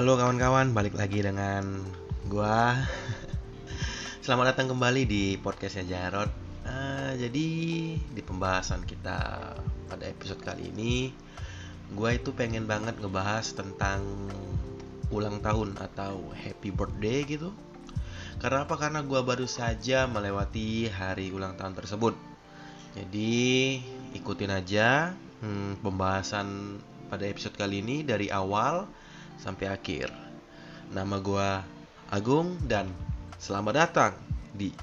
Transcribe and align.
Halo 0.00 0.16
kawan-kawan, 0.16 0.72
balik 0.72 0.96
lagi 0.96 1.20
dengan 1.20 1.84
gua. 2.24 2.72
Selamat 4.24 4.56
datang 4.56 4.72
kembali 4.72 5.04
di 5.04 5.36
podcastnya 5.36 5.84
Jarot. 5.84 6.32
Uh, 6.64 7.12
jadi 7.20 7.46
di 8.00 8.22
pembahasan 8.24 8.88
kita 8.88 9.52
pada 9.92 10.04
episode 10.08 10.40
kali 10.40 10.72
ini, 10.72 11.12
gua 11.92 12.16
itu 12.16 12.32
pengen 12.32 12.64
banget 12.64 12.96
ngebahas 12.96 13.44
tentang 13.52 14.00
ulang 15.12 15.36
tahun 15.44 15.76
atau 15.76 16.32
happy 16.32 16.72
birthday 16.72 17.20
gitu. 17.28 17.52
Karena 18.40 18.64
apa? 18.64 18.80
Karena 18.80 19.04
gua 19.04 19.20
baru 19.20 19.44
saja 19.44 20.08
melewati 20.08 20.88
hari 20.88 21.28
ulang 21.28 21.60
tahun 21.60 21.76
tersebut. 21.76 22.16
Jadi 22.96 23.76
ikutin 24.16 24.48
aja 24.48 25.12
hmm, 25.44 25.84
pembahasan 25.84 26.80
pada 27.12 27.28
episode 27.28 27.52
kali 27.52 27.84
ini 27.84 28.00
dari 28.00 28.32
awal 28.32 28.88
sampai 29.38 29.70
akhir. 29.70 30.10
Nama 30.90 31.16
gue 31.22 31.48
Agung 32.10 32.58
dan 32.66 32.90
selamat 33.38 33.74
datang 33.78 34.12
di 34.50 34.74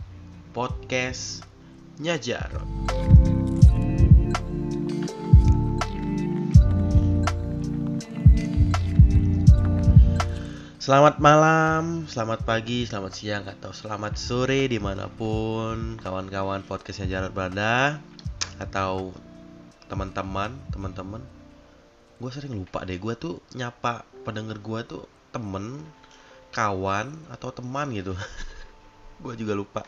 podcast 0.56 1.44
Nyajar. 2.00 2.64
Selamat 10.88 11.20
malam, 11.20 12.08
selamat 12.08 12.48
pagi, 12.48 12.88
selamat 12.88 13.12
siang, 13.12 13.44
atau 13.44 13.76
selamat 13.76 14.16
sore 14.16 14.72
di 14.72 14.80
mana 14.80 15.12
pun 15.12 16.00
kawan-kawan 16.00 16.64
podcastnya 16.64 17.12
Jarot 17.12 17.36
berada 17.36 18.00
atau 18.56 19.12
teman-teman, 19.92 20.56
teman-teman. 20.72 21.20
Gue 22.24 22.32
sering 22.32 22.56
lupa 22.56 22.88
deh, 22.88 22.96
gue 22.96 23.14
tuh 23.20 23.44
nyapa 23.52 24.08
pendengar 24.28 24.60
gue 24.60 24.80
tuh 24.84 25.04
temen 25.32 25.88
kawan 26.52 27.16
atau 27.32 27.48
teman 27.56 27.88
gitu. 27.96 28.12
Gue 29.24 29.40
juga 29.40 29.56
lupa. 29.56 29.82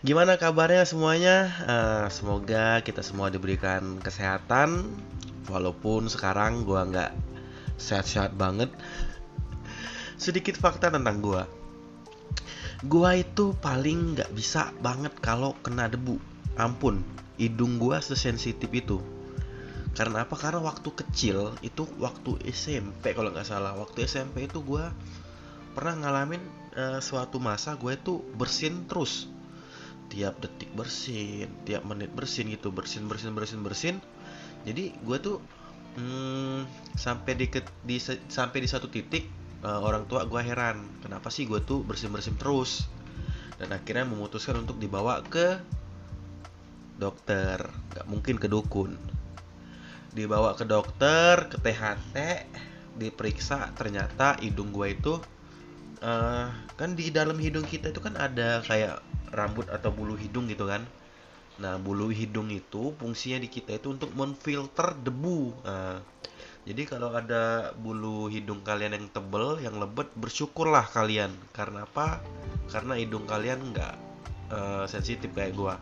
Gimana 0.00 0.40
kabarnya 0.40 0.88
semuanya? 0.88 1.36
Uh, 1.68 2.06
semoga 2.08 2.80
kita 2.80 3.04
semua 3.04 3.28
diberikan 3.28 4.00
kesehatan. 4.00 4.88
Walaupun 5.52 6.08
sekarang 6.08 6.64
gue 6.64 6.80
nggak 6.80 7.12
sehat-sehat 7.76 8.32
banget. 8.40 8.72
Sedikit 10.16 10.56
fakta 10.56 10.88
tentang 10.88 11.20
gue 11.20 11.42
gue 12.80 13.10
itu 13.20 13.52
paling 13.60 14.16
nggak 14.16 14.32
bisa 14.32 14.72
banget 14.80 15.12
kalau 15.20 15.52
kena 15.60 15.84
debu. 15.92 16.16
Ampun 16.56 17.04
hidung 17.36 17.76
gue 17.76 17.96
sesensitif 18.00 18.72
itu 18.72 19.04
karena 19.90 20.22
apa? 20.22 20.38
Karena 20.38 20.62
waktu 20.62 20.90
kecil 20.94 21.50
itu 21.66 21.82
waktu 21.98 22.38
SMP 22.46 23.10
kalau 23.10 23.34
nggak 23.34 23.46
salah. 23.46 23.74
Waktu 23.74 24.06
SMP 24.06 24.46
itu 24.46 24.62
gue 24.62 24.84
pernah 25.74 25.94
ngalamin 25.98 26.42
uh, 26.78 27.00
suatu 27.02 27.42
masa 27.42 27.74
gue 27.74 27.98
itu 27.98 28.22
bersin 28.38 28.86
terus. 28.86 29.26
Tiap 30.10 30.38
detik 30.42 30.70
bersin 30.74 31.50
tiap 31.66 31.82
menit 31.82 32.14
bersin 32.14 32.50
gitu. 32.54 32.70
Bersin 32.70 33.10
bersin 33.10 33.34
bersin 33.34 33.60
bersin. 33.66 33.96
Jadi 34.62 34.94
gue 35.02 35.18
tuh 35.18 35.42
hmm, 35.98 36.70
sampai 36.94 37.32
di, 37.34 37.46
di 37.82 37.96
sampai 38.30 38.58
di 38.62 38.68
satu 38.70 38.86
titik 38.86 39.26
uh, 39.66 39.82
orang 39.82 40.06
tua 40.06 40.22
gue 40.22 40.38
heran 40.38 40.86
kenapa 41.02 41.34
sih 41.34 41.50
gue 41.50 41.58
tuh 41.66 41.82
bersin 41.82 42.14
bersin 42.14 42.38
terus? 42.38 42.86
Dan 43.58 43.74
akhirnya 43.74 44.06
memutuskan 44.06 44.62
untuk 44.62 44.78
dibawa 44.78 45.18
ke 45.26 45.58
dokter. 46.94 47.58
Nggak 47.90 48.06
mungkin 48.06 48.36
ke 48.38 48.46
dukun 48.46 48.94
dibawa 50.10 50.58
ke 50.58 50.66
dokter 50.66 51.46
ke 51.46 51.56
THT 51.58 52.16
diperiksa. 52.98 53.70
Ternyata 53.78 54.38
hidung 54.42 54.74
gue 54.74 54.94
itu 54.94 55.14
uh, 56.02 56.46
kan 56.74 56.90
di 56.98 57.14
dalam 57.14 57.38
hidung 57.38 57.64
kita 57.64 57.94
itu 57.94 58.00
kan 58.02 58.18
ada 58.18 58.60
kayak 58.66 59.00
rambut 59.30 59.70
atau 59.70 59.94
bulu 59.94 60.18
hidung 60.18 60.50
gitu 60.50 60.66
kan. 60.66 60.82
Nah 61.62 61.78
bulu 61.78 62.10
hidung 62.10 62.50
itu 62.50 62.96
fungsinya 62.98 63.40
di 63.40 63.48
kita 63.48 63.78
itu 63.78 63.94
untuk 63.94 64.10
menfilter 64.16 64.96
debu. 64.98 65.54
Uh, 65.62 65.98
jadi 66.66 66.84
kalau 66.84 67.16
ada 67.16 67.72
bulu 67.78 68.28
hidung 68.28 68.60
kalian 68.60 68.92
yang 68.92 69.06
tebel 69.08 69.56
yang 69.62 69.78
lebat 69.78 70.10
bersyukurlah 70.18 70.84
kalian. 70.90 71.32
Karena 71.54 71.86
apa? 71.86 72.20
Karena 72.68 72.98
hidung 72.98 73.24
kalian 73.24 73.72
nggak 73.72 73.94
uh, 74.52 74.84
sensitif 74.90 75.30
kayak 75.32 75.54
gua 75.54 75.78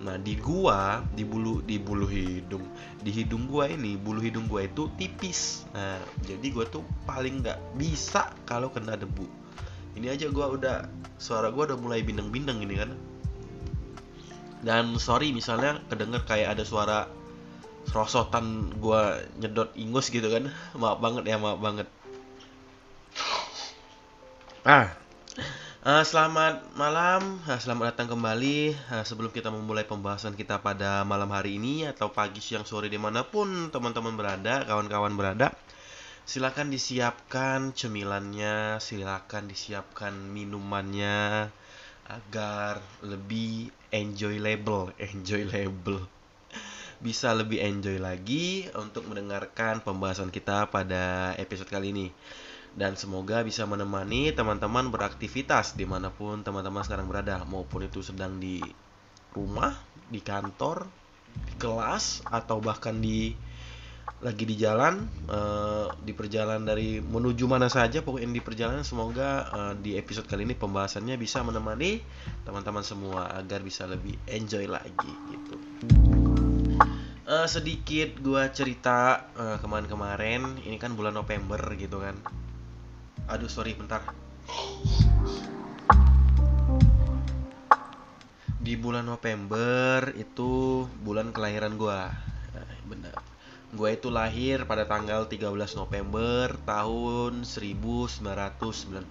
Nah 0.00 0.16
di 0.16 0.34
gua 0.40 1.04
di 1.12 1.22
bulu 1.22 1.60
di 1.60 1.76
bulu 1.76 2.08
hidung 2.08 2.64
di 3.04 3.10
hidung 3.12 3.44
gua 3.46 3.68
ini 3.68 4.00
bulu 4.00 4.24
hidung 4.24 4.48
gua 4.48 4.64
itu 4.64 4.88
tipis. 4.96 5.68
Nah 5.76 6.00
jadi 6.24 6.46
gua 6.48 6.64
tuh 6.64 6.80
paling 7.04 7.44
nggak 7.44 7.58
bisa 7.76 8.32
kalau 8.48 8.72
kena 8.72 8.96
debu. 8.96 9.28
Ini 9.98 10.08
aja 10.08 10.32
gua 10.32 10.48
udah 10.56 10.88
suara 11.20 11.52
gua 11.52 11.68
udah 11.68 11.78
mulai 11.78 12.00
bindeng-bindeng 12.00 12.64
ini 12.64 12.74
kan. 12.80 12.90
Dan 14.62 14.96
sorry 14.96 15.34
misalnya 15.34 15.82
kedenger 15.92 16.22
kayak 16.24 16.56
ada 16.58 16.64
suara 16.64 17.10
rosotan 17.92 18.72
gua 18.80 19.20
nyedot 19.36 19.70
ingus 19.76 20.08
gitu 20.08 20.26
kan. 20.32 20.48
Maaf 20.80 20.98
banget 20.98 21.28
ya 21.28 21.36
maaf 21.36 21.60
banget. 21.60 21.86
Ah, 24.62 24.94
Uh, 25.82 26.06
selamat 26.06 26.78
malam, 26.78 27.42
uh, 27.42 27.58
selamat 27.58 27.90
datang 27.90 28.14
kembali. 28.14 28.70
Uh, 28.86 29.02
sebelum 29.02 29.34
kita 29.34 29.50
memulai 29.50 29.82
pembahasan 29.82 30.38
kita 30.38 30.62
pada 30.62 31.02
malam 31.02 31.26
hari 31.34 31.58
ini 31.58 31.90
atau 31.90 32.14
pagi, 32.14 32.38
siang, 32.38 32.62
sore 32.62 32.86
di 32.86 33.02
mana 33.02 33.26
pun 33.26 33.66
teman-teman 33.66 34.14
berada, 34.14 34.62
kawan-kawan 34.62 35.10
berada, 35.18 35.50
silakan 36.22 36.70
disiapkan 36.70 37.74
cemilannya, 37.74 38.78
silakan 38.78 39.50
disiapkan 39.50 40.14
minumannya 40.14 41.50
agar 42.06 42.78
lebih 43.02 43.74
enjoy 43.90 44.38
label, 44.38 44.94
enjoy 45.02 45.50
label. 45.50 45.98
Bisa 47.02 47.34
lebih 47.34 47.58
enjoy 47.58 47.98
lagi 47.98 48.70
untuk 48.78 49.10
mendengarkan 49.10 49.82
pembahasan 49.82 50.30
kita 50.30 50.70
pada 50.70 51.34
episode 51.42 51.66
kali 51.66 51.90
ini 51.90 52.06
dan 52.72 52.96
semoga 52.96 53.44
bisa 53.44 53.68
menemani 53.68 54.32
teman-teman 54.32 54.88
beraktivitas 54.88 55.76
di 55.76 55.84
mana 55.84 56.08
pun 56.08 56.40
teman-teman 56.40 56.80
sekarang 56.80 57.04
berada. 57.04 57.44
Maupun 57.44 57.84
itu 57.84 58.00
sedang 58.00 58.40
di 58.40 58.64
rumah 59.36 59.76
di 60.08 60.20
kantor 60.24 60.88
di 61.32 61.54
kelas 61.60 62.24
atau 62.28 62.60
bahkan 62.60 62.96
di 62.96 63.32
lagi 64.22 64.46
di 64.46 64.54
jalan 64.54 65.02
uh, 65.30 65.90
di 65.98 66.14
perjalanan 66.14 66.64
dari 66.64 67.04
menuju 67.04 67.44
mana 67.44 67.68
saja. 67.68 68.00
Pokoknya 68.00 68.40
di 68.40 68.42
perjalanan 68.44 68.84
semoga 68.88 69.52
uh, 69.52 69.74
di 69.76 70.00
episode 70.00 70.24
kali 70.24 70.48
ini 70.48 70.56
pembahasannya 70.56 71.20
bisa 71.20 71.44
menemani 71.44 72.00
teman-teman 72.48 72.84
semua 72.86 73.36
agar 73.36 73.60
bisa 73.60 73.84
lebih 73.84 74.16
enjoy 74.24 74.64
lagi 74.64 75.12
gitu. 75.28 75.54
Uh, 77.22 77.48
sedikit 77.48 78.16
gua 78.24 78.48
cerita 78.48 79.28
uh, 79.36 79.56
kemarin-kemarin. 79.60 80.64
Ini 80.64 80.80
kan 80.80 80.96
bulan 80.96 81.12
November 81.12 81.60
gitu 81.76 82.00
kan 82.00 82.16
aduh 83.30 83.50
sorry 83.50 83.76
bentar. 83.76 84.02
Di 88.62 88.78
bulan 88.78 89.10
November 89.10 90.14
itu 90.14 90.86
bulan 91.02 91.34
kelahiran 91.34 91.74
gue 91.74 92.00
nah, 92.54 92.70
benar 92.86 93.18
gue 93.72 93.88
itu 93.88 94.12
lahir 94.12 94.68
pada 94.68 94.84
tanggal 94.84 95.24
13 95.24 95.48
November 95.80 96.52
tahun 96.68 97.42
1999 97.48 99.08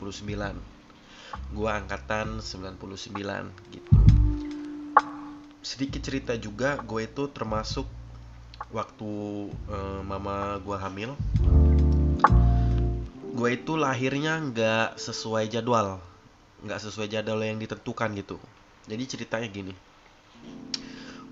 gue 1.51 1.69
angkatan 1.71 2.39
99 2.39 3.73
gitu. 3.73 3.91
Sedikit 5.65 6.01
cerita 6.05 6.37
juga 6.37 6.77
gue 6.77 7.09
itu 7.09 7.25
termasuk 7.33 7.89
waktu 8.69 9.11
uh, 9.49 10.05
mama 10.05 10.61
gue 10.61 10.77
hamil 10.77 11.17
gue 13.41 13.57
itu 13.57 13.73
lahirnya 13.73 14.37
nggak 14.37 15.01
sesuai 15.01 15.49
jadwal. 15.49 15.97
Nggak 16.61 16.77
sesuai 16.77 17.09
jadwal 17.09 17.41
yang 17.41 17.57
ditentukan 17.57 18.13
gitu. 18.13 18.37
Jadi 18.85 19.03
ceritanya 19.09 19.49
gini. 19.49 19.73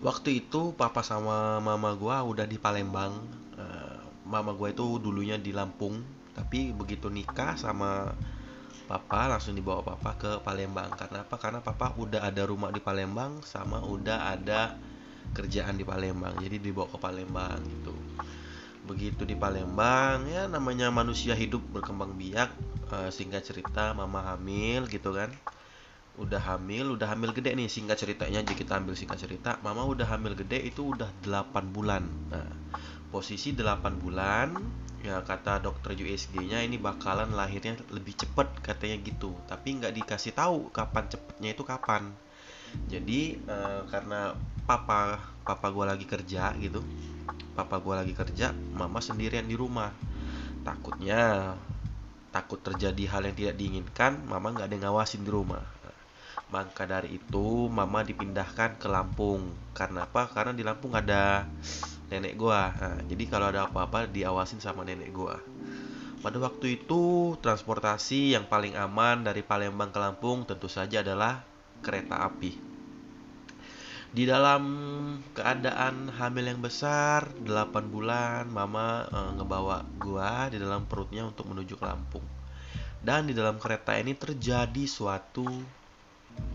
Waktu 0.02 0.42
itu 0.42 0.74
papa 0.74 1.06
sama 1.06 1.62
mama 1.62 1.94
gue 1.94 2.18
udah 2.34 2.50
di 2.50 2.58
Palembang. 2.58 3.14
Uh, 3.54 4.02
mama 4.26 4.58
gue 4.58 4.74
itu 4.74 4.98
dulunya 4.98 5.38
di 5.38 5.54
Lampung. 5.54 6.02
Tapi 6.34 6.74
begitu 6.74 7.14
nikah 7.14 7.54
sama 7.62 8.10
papa 8.90 9.30
langsung 9.30 9.54
dibawa 9.54 9.86
papa 9.86 10.18
ke 10.18 10.32
Palembang. 10.42 10.90
Karena 10.98 11.22
apa? 11.22 11.38
Karena 11.38 11.62
papa 11.62 11.94
udah 11.94 12.26
ada 12.26 12.42
rumah 12.50 12.74
di 12.74 12.82
Palembang 12.82 13.46
sama 13.46 13.86
udah 13.86 14.34
ada 14.34 14.74
kerjaan 15.38 15.78
di 15.78 15.86
Palembang. 15.86 16.42
Jadi 16.42 16.58
dibawa 16.58 16.90
ke 16.90 16.98
Palembang 16.98 17.62
gitu 17.70 17.94
begitu 18.90 19.22
di 19.22 19.38
Palembang 19.38 20.26
ya 20.26 20.50
namanya 20.50 20.90
manusia 20.90 21.38
hidup 21.38 21.62
berkembang 21.70 22.18
biak 22.18 22.50
uh, 22.90 23.14
singkat 23.14 23.46
cerita 23.46 23.94
mama 23.94 24.26
hamil 24.34 24.90
gitu 24.90 25.14
kan. 25.14 25.30
Udah 26.18 26.42
hamil 26.42 26.98
udah 26.98 27.14
hamil 27.14 27.30
gede 27.32 27.54
nih 27.54 27.70
singkat 27.70 28.02
ceritanya 28.02 28.42
aja 28.42 28.54
kita 28.58 28.82
ambil 28.82 28.98
singkat 28.98 29.22
cerita. 29.22 29.62
Mama 29.62 29.86
udah 29.86 30.10
hamil 30.10 30.34
gede 30.34 30.66
itu 30.66 30.98
udah 30.98 31.08
8 31.22 31.70
bulan. 31.70 32.02
Nah 32.34 32.50
posisi 33.14 33.54
8 33.54 34.02
bulan 34.02 34.58
ya 35.00 35.22
kata 35.24 35.64
dokter 35.64 35.96
USG-nya 35.96 36.60
ini 36.66 36.76
bakalan 36.76 37.32
lahirnya 37.32 37.78
lebih 37.94 38.18
cepet 38.18 38.50
katanya 38.66 38.98
gitu. 39.06 39.38
Tapi 39.46 39.80
nggak 39.80 39.94
dikasih 40.02 40.34
tahu 40.34 40.74
kapan 40.74 41.06
cepetnya 41.08 41.50
itu 41.54 41.62
kapan. 41.62 42.10
Jadi 42.90 43.38
uh, 43.46 43.86
karena 43.86 44.34
papa 44.66 45.22
papa 45.46 45.68
gue 45.70 45.86
lagi 45.86 46.06
kerja 46.10 46.54
gitu 46.58 46.82
papa 47.60 47.84
gue 47.84 47.92
lagi 47.92 48.14
kerja 48.16 48.56
mama 48.56 49.04
sendirian 49.04 49.44
di 49.44 49.60
rumah. 49.60 49.92
Takutnya 50.64 51.56
takut 52.32 52.64
terjadi 52.64 53.04
hal 53.12 53.28
yang 53.28 53.36
tidak 53.36 53.56
diinginkan 53.60 54.24
mama 54.24 54.56
nggak 54.56 54.72
ada 54.72 54.76
yang 54.80 54.86
ngawasin 54.88 55.28
di 55.28 55.32
rumah. 55.36 55.60
Maka 56.56 56.88
dari 56.88 57.20
itu 57.20 57.68
mama 57.68 58.00
dipindahkan 58.08 58.80
ke 58.80 58.88
Lampung. 58.88 59.52
Karena 59.76 60.08
apa? 60.08 60.32
Karena 60.32 60.56
di 60.56 60.64
Lampung 60.64 60.96
ada 60.96 61.44
nenek 62.08 62.40
gua. 62.40 62.72
Nah, 62.72 63.04
jadi 63.04 63.24
kalau 63.28 63.52
ada 63.52 63.68
apa-apa 63.68 64.08
diawasin 64.08 64.64
sama 64.64 64.88
nenek 64.88 65.12
gua. 65.12 65.36
Pada 66.24 66.40
waktu 66.40 66.80
itu 66.80 67.36
transportasi 67.44 68.40
yang 68.40 68.48
paling 68.48 68.80
aman 68.80 69.28
dari 69.28 69.44
Palembang 69.44 69.92
ke 69.92 70.00
Lampung 70.00 70.48
tentu 70.48 70.72
saja 70.72 71.04
adalah 71.04 71.44
kereta 71.84 72.24
api 72.24 72.69
di 74.10 74.26
dalam 74.26 74.64
keadaan 75.38 76.10
hamil 76.10 76.50
yang 76.50 76.62
besar 76.66 77.30
8 77.46 77.94
bulan 77.94 78.50
mama 78.50 79.06
e, 79.06 79.18
ngebawa 79.38 79.86
gua 80.02 80.50
di 80.50 80.58
dalam 80.58 80.90
perutnya 80.90 81.30
untuk 81.30 81.46
menuju 81.46 81.78
ke 81.78 81.86
Lampung. 81.86 82.26
Dan 83.00 83.30
di 83.30 83.38
dalam 83.38 83.62
kereta 83.62 83.96
ini 83.96 84.12
terjadi 84.12 84.84
suatu 84.84 85.48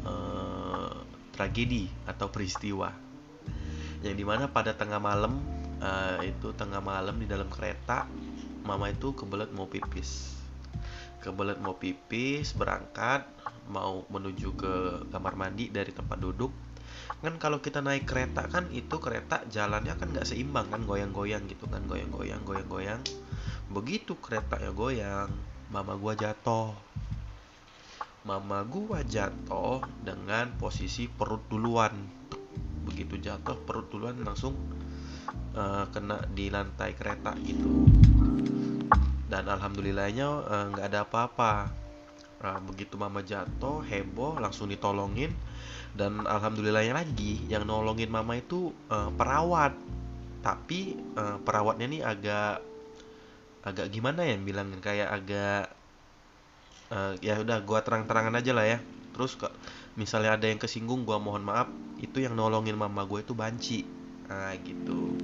uh, 0.04 0.92
tragedi 1.32 1.88
atau 2.04 2.28
peristiwa. 2.28 2.92
Yang 4.04 4.12
di 4.20 4.24
mana 4.28 4.44
pada 4.52 4.76
tengah 4.76 5.00
malam 5.00 5.40
uh, 5.80 6.20
itu 6.20 6.52
tengah 6.52 6.84
malam 6.84 7.16
di 7.16 7.24
dalam 7.24 7.48
kereta 7.48 8.04
mama 8.60 8.92
itu 8.92 9.16
kebelet 9.16 9.48
mau 9.56 9.64
pipis. 9.64 10.36
Kebelet 11.24 11.56
mau 11.64 11.80
pipis 11.80 12.52
berangkat 12.52 13.24
mau 13.72 14.04
menuju 14.12 14.52
ke 14.52 14.74
kamar 15.08 15.40
mandi 15.40 15.72
dari 15.72 15.96
tempat 15.96 16.20
duduk 16.20 16.52
kan 17.24 17.40
kalau 17.40 17.58
kita 17.64 17.80
naik 17.80 18.04
kereta 18.04 18.44
kan 18.46 18.68
itu 18.68 19.00
kereta 19.00 19.44
jalannya 19.48 19.96
kan 19.96 20.12
nggak 20.12 20.28
seimbang 20.28 20.68
kan 20.68 20.84
goyang-goyang 20.84 21.48
gitu 21.48 21.64
kan 21.68 21.80
goyang-goyang 21.88 22.44
goyang-goyang. 22.44 23.00
Begitu 23.72 24.20
kereta 24.20 24.60
ya 24.60 24.70
goyang 24.70 25.32
mama 25.72 25.96
gua 25.96 26.12
jatuh. 26.12 26.76
Mama 28.24 28.64
gua 28.64 29.00
jatuh 29.04 29.84
dengan 30.04 30.52
posisi 30.60 31.08
perut 31.08 31.44
duluan. 31.48 31.92
Begitu 32.84 33.16
jatuh 33.20 33.56
perut 33.64 33.88
duluan 33.88 34.20
langsung 34.20 34.56
uh, 35.56 35.88
kena 35.92 36.24
di 36.28 36.52
lantai 36.52 36.92
kereta 36.92 37.32
gitu. 37.40 37.88
Dan 39.28 39.48
alhamdulillahnya 39.48 40.28
uh, 40.28 40.64
nggak 40.76 40.84
uh, 40.84 40.90
ada 40.92 41.00
apa-apa 41.08 41.83
uh, 42.44 42.60
begitu 42.60 43.00
mama 43.00 43.24
jatuh 43.24 43.80
heboh 43.88 44.36
langsung 44.36 44.68
ditolongin. 44.68 45.32
Dan 45.94 46.26
alhamdulillahnya 46.26 46.94
lagi 46.94 47.40
yang 47.48 47.64
nolongin 47.64 48.12
mama 48.12 48.36
itu 48.36 48.70
uh, 48.92 49.08
perawat. 49.14 49.72
Tapi 50.44 51.00
uh, 51.16 51.40
perawatnya 51.40 51.86
nih 51.88 52.02
agak 52.04 52.60
agak 53.64 53.86
gimana 53.88 54.28
ya 54.28 54.36
bilangin? 54.36 54.78
Kayak 54.84 55.08
agak 55.16 55.62
uh, 56.92 57.16
ya 57.24 57.40
udah 57.40 57.58
gua 57.64 57.80
terang-terangan 57.80 58.36
aja 58.36 58.52
lah 58.52 58.66
ya. 58.68 58.78
Terus 59.16 59.38
kok 59.38 59.54
misalnya 59.94 60.36
ada 60.36 60.50
yang 60.50 60.60
kesinggung 60.60 61.06
gua 61.06 61.16
mohon 61.22 61.46
maaf. 61.46 61.70
Itu 62.02 62.20
yang 62.20 62.36
nolongin 62.36 62.76
mama 62.76 63.06
gue 63.08 63.22
itu 63.22 63.32
banci. 63.32 63.86
Nah 64.28 64.52
gitu. 64.60 65.14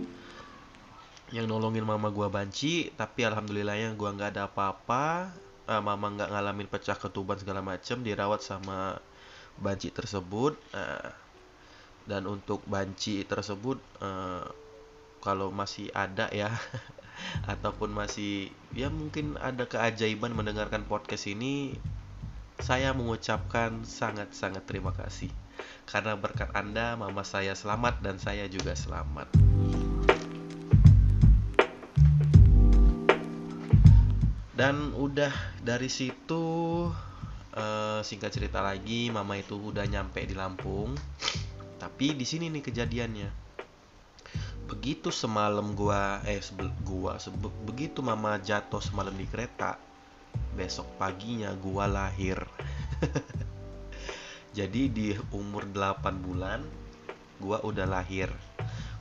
Yang 1.34 1.46
nolongin 1.50 1.82
mama 1.82 2.14
gua 2.14 2.30
banci 2.30 2.94
tapi 2.94 3.26
alhamdulillahnya 3.26 3.98
gua 3.98 4.14
nggak 4.14 4.38
ada 4.38 4.46
apa-apa 4.46 5.34
uh, 5.70 5.78
mama 5.78 6.10
nggak 6.10 6.30
ngalamin 6.34 6.66
pecah 6.66 6.98
ketuban 6.98 7.38
segala 7.38 7.62
macem 7.62 8.02
dirawat 8.02 8.42
sama 8.42 8.98
banci 9.62 9.94
tersebut 9.94 10.58
uh, 10.74 11.10
dan 12.10 12.26
untuk 12.26 12.66
banci 12.66 13.22
tersebut 13.22 13.78
uh, 14.02 14.42
kalau 15.22 15.54
masih 15.54 15.92
ada 15.94 16.26
ya 16.34 16.50
ataupun 17.52 17.94
masih 17.94 18.50
ya 18.74 18.90
mungkin 18.90 19.38
ada 19.38 19.68
keajaiban 19.70 20.34
mendengarkan 20.34 20.82
podcast 20.88 21.30
ini 21.30 21.78
saya 22.60 22.92
mengucapkan 22.92 23.86
sangat-sangat 23.86 24.64
terima 24.66 24.92
kasih 24.92 25.30
karena 25.88 26.16
berkat 26.16 26.50
Anda 26.56 26.96
mama 26.96 27.24
saya 27.24 27.52
selamat 27.52 28.00
dan 28.00 28.16
saya 28.16 28.48
juga 28.48 28.72
selamat. 28.72 29.28
Dan 34.60 34.92
udah 34.92 35.32
dari 35.64 35.88
situ 35.88 36.44
uh, 37.56 38.00
singkat 38.04 38.28
cerita 38.28 38.60
lagi 38.60 39.08
mama 39.08 39.40
itu 39.40 39.56
udah 39.56 39.88
nyampe 39.88 40.20
di 40.28 40.36
Lampung. 40.36 40.92
Tapi 41.80 42.12
di 42.12 42.28
sini 42.28 42.52
nih 42.52 42.60
kejadiannya. 42.68 43.28
Begitu 44.68 45.08
semalam 45.08 45.72
gua 45.72 46.20
eh 46.28 46.44
sebel, 46.44 46.68
gua 46.84 47.16
sebe, 47.16 47.48
begitu 47.64 48.04
mama 48.04 48.36
jatuh 48.36 48.84
semalam 48.84 49.16
di 49.16 49.24
kereta 49.24 49.80
besok 50.52 50.84
paginya 51.00 51.56
gua 51.56 51.88
lahir. 51.88 52.44
Jadi 54.60 54.92
di 54.92 55.16
umur 55.32 55.72
8 55.72 56.04
bulan 56.20 56.60
gua 57.40 57.64
udah 57.64 57.88
lahir 57.88 58.28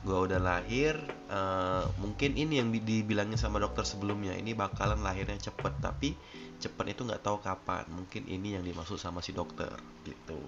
gua 0.04 0.24
udah 0.24 0.40
lahir 0.40 0.96
uh, 1.28 1.84
mungkin 2.00 2.36
ini 2.36 2.60
yang 2.60 2.72
dibilangin 2.72 3.36
sama 3.36 3.60
dokter 3.60 3.84
sebelumnya 3.84 4.32
ini 4.32 4.56
bakalan 4.56 5.04
lahirnya 5.04 5.36
cepet 5.36 5.76
tapi 5.80 6.16
cepet 6.60 6.96
itu 6.96 7.04
nggak 7.04 7.20
tahu 7.20 7.40
kapan 7.40 7.84
mungkin 7.92 8.24
ini 8.28 8.56
yang 8.56 8.64
dimaksud 8.64 8.96
sama 8.96 9.20
si 9.20 9.36
dokter 9.36 9.72
gitu 10.08 10.40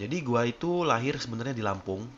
jadi 0.00 0.16
gua 0.24 0.48
itu 0.48 0.88
lahir 0.88 1.20
sebenarnya 1.20 1.52
di 1.52 1.64
Lampung 1.64 2.08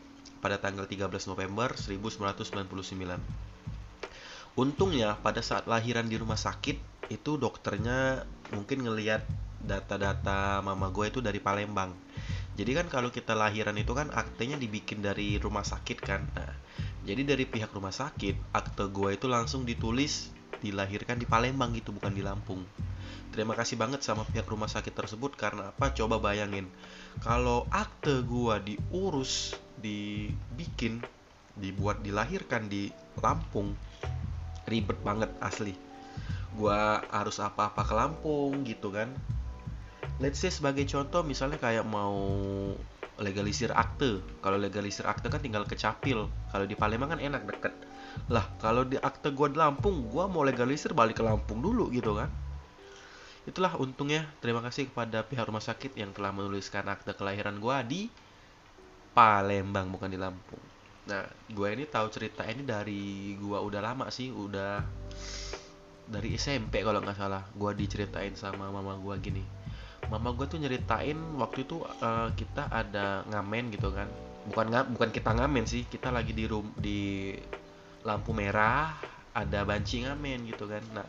pada 0.44 0.60
tanggal 0.60 0.84
13 0.84 1.08
November 1.32 1.72
1999. 1.72 3.16
Untungnya 4.60 5.16
pada 5.24 5.40
saat 5.40 5.64
lahiran 5.64 6.04
di 6.04 6.20
rumah 6.20 6.36
sakit 6.36 6.76
itu 7.08 7.40
dokternya 7.40 8.28
mungkin 8.52 8.84
ngelihat 8.84 9.24
data-data 9.64 10.60
mama 10.60 10.92
gue 10.92 11.08
itu 11.08 11.24
dari 11.24 11.40
Palembang. 11.40 11.96
Jadi 12.54 12.70
kan 12.70 12.86
kalau 12.86 13.10
kita 13.10 13.34
lahiran 13.34 13.74
itu 13.74 13.90
kan 13.94 14.14
aktenya 14.14 14.54
dibikin 14.54 15.02
dari 15.02 15.42
rumah 15.42 15.66
sakit 15.66 15.98
kan. 15.98 16.22
Nah, 16.38 16.54
jadi 17.02 17.26
dari 17.26 17.44
pihak 17.50 17.74
rumah 17.74 17.90
sakit 17.90 18.54
akte 18.54 18.86
gue 18.94 19.10
itu 19.18 19.26
langsung 19.26 19.66
ditulis 19.66 20.30
dilahirkan 20.62 21.18
di 21.18 21.26
Palembang 21.26 21.74
gitu 21.74 21.90
bukan 21.90 22.14
di 22.14 22.22
Lampung. 22.22 22.62
Terima 23.34 23.58
kasih 23.58 23.74
banget 23.74 24.06
sama 24.06 24.22
pihak 24.30 24.46
rumah 24.46 24.70
sakit 24.70 24.94
tersebut 24.94 25.34
karena 25.34 25.74
apa? 25.74 25.90
Coba 25.90 26.22
bayangin 26.22 26.70
kalau 27.18 27.66
akte 27.74 28.22
gue 28.22 28.54
diurus 28.62 29.58
dibikin 29.82 31.02
dibuat 31.58 32.02
dilahirkan 32.02 32.70
di 32.70 32.90
Lampung 33.18 33.74
ribet 34.66 34.98
banget 35.04 35.30
asli 35.38 35.76
gua 36.54 37.02
harus 37.10 37.42
apa-apa 37.42 37.82
ke 37.82 37.94
Lampung 37.94 38.62
gitu 38.62 38.94
kan 38.94 39.10
let's 40.22 40.38
say 40.38 40.50
sebagai 40.50 40.86
contoh 40.86 41.26
misalnya 41.26 41.58
kayak 41.58 41.82
mau 41.86 42.14
legalisir 43.18 43.70
akte. 43.74 44.22
Kalau 44.42 44.58
legalisir 44.58 45.06
akte 45.06 45.30
kan 45.30 45.42
tinggal 45.42 45.66
ke 45.66 45.78
Capil 45.78 46.30
kalau 46.50 46.66
di 46.66 46.74
Palembang 46.74 47.14
kan 47.14 47.20
enak 47.22 47.46
deket. 47.46 47.74
Lah 48.30 48.46
kalau 48.62 48.86
di 48.86 48.98
akte 48.98 49.34
gua 49.34 49.50
di 49.50 49.58
Lampung 49.58 50.06
gua 50.10 50.30
mau 50.30 50.46
legalisir 50.46 50.94
balik 50.94 51.18
ke 51.18 51.24
Lampung 51.26 51.62
dulu 51.62 51.90
gitu 51.90 52.14
kan. 52.18 52.30
Itulah 53.44 53.76
untungnya. 53.76 54.26
Terima 54.40 54.64
kasih 54.64 54.88
kepada 54.90 55.26
pihak 55.26 55.46
rumah 55.46 55.62
sakit 55.62 55.98
yang 55.98 56.14
telah 56.14 56.30
menuliskan 56.30 56.86
akte 56.86 57.14
kelahiran 57.14 57.58
gua 57.58 57.82
di 57.82 58.10
Palembang 59.14 59.90
bukan 59.94 60.10
di 60.10 60.18
Lampung. 60.18 60.62
Nah 61.04 61.22
gue 61.52 61.68
ini 61.68 61.84
tahu 61.84 62.08
cerita 62.08 62.48
ini 62.48 62.64
dari 62.64 63.36
gue 63.36 63.58
udah 63.60 63.78
lama 63.84 64.08
sih 64.08 64.32
udah 64.32 64.80
dari 66.08 66.34
SMP 66.34 66.80
kalau 66.80 66.98
nggak 66.98 67.14
salah. 67.14 67.44
Gue 67.54 67.76
diceritain 67.76 68.34
sama 68.34 68.72
mama 68.72 68.96
gue 68.96 69.14
gini 69.20 69.63
mama 70.14 70.30
gue 70.30 70.46
tuh 70.46 70.62
nyeritain 70.62 71.18
waktu 71.42 71.66
itu 71.66 71.82
uh, 71.82 72.30
kita 72.38 72.70
ada 72.70 73.26
ngamen 73.34 73.74
gitu 73.74 73.90
kan. 73.90 74.06
Bukan 74.46 74.70
nggak 74.70 74.84
bukan 74.94 75.10
kita 75.10 75.30
ngamen 75.34 75.66
sih 75.66 75.82
kita 75.90 76.14
lagi 76.14 76.30
di 76.30 76.46
rum 76.46 76.70
di 76.78 77.34
lampu 78.06 78.30
merah 78.30 78.94
ada 79.34 79.66
banci 79.66 80.06
ngamen 80.06 80.46
gitu 80.46 80.70
kan. 80.70 80.86
Nah 80.94 81.02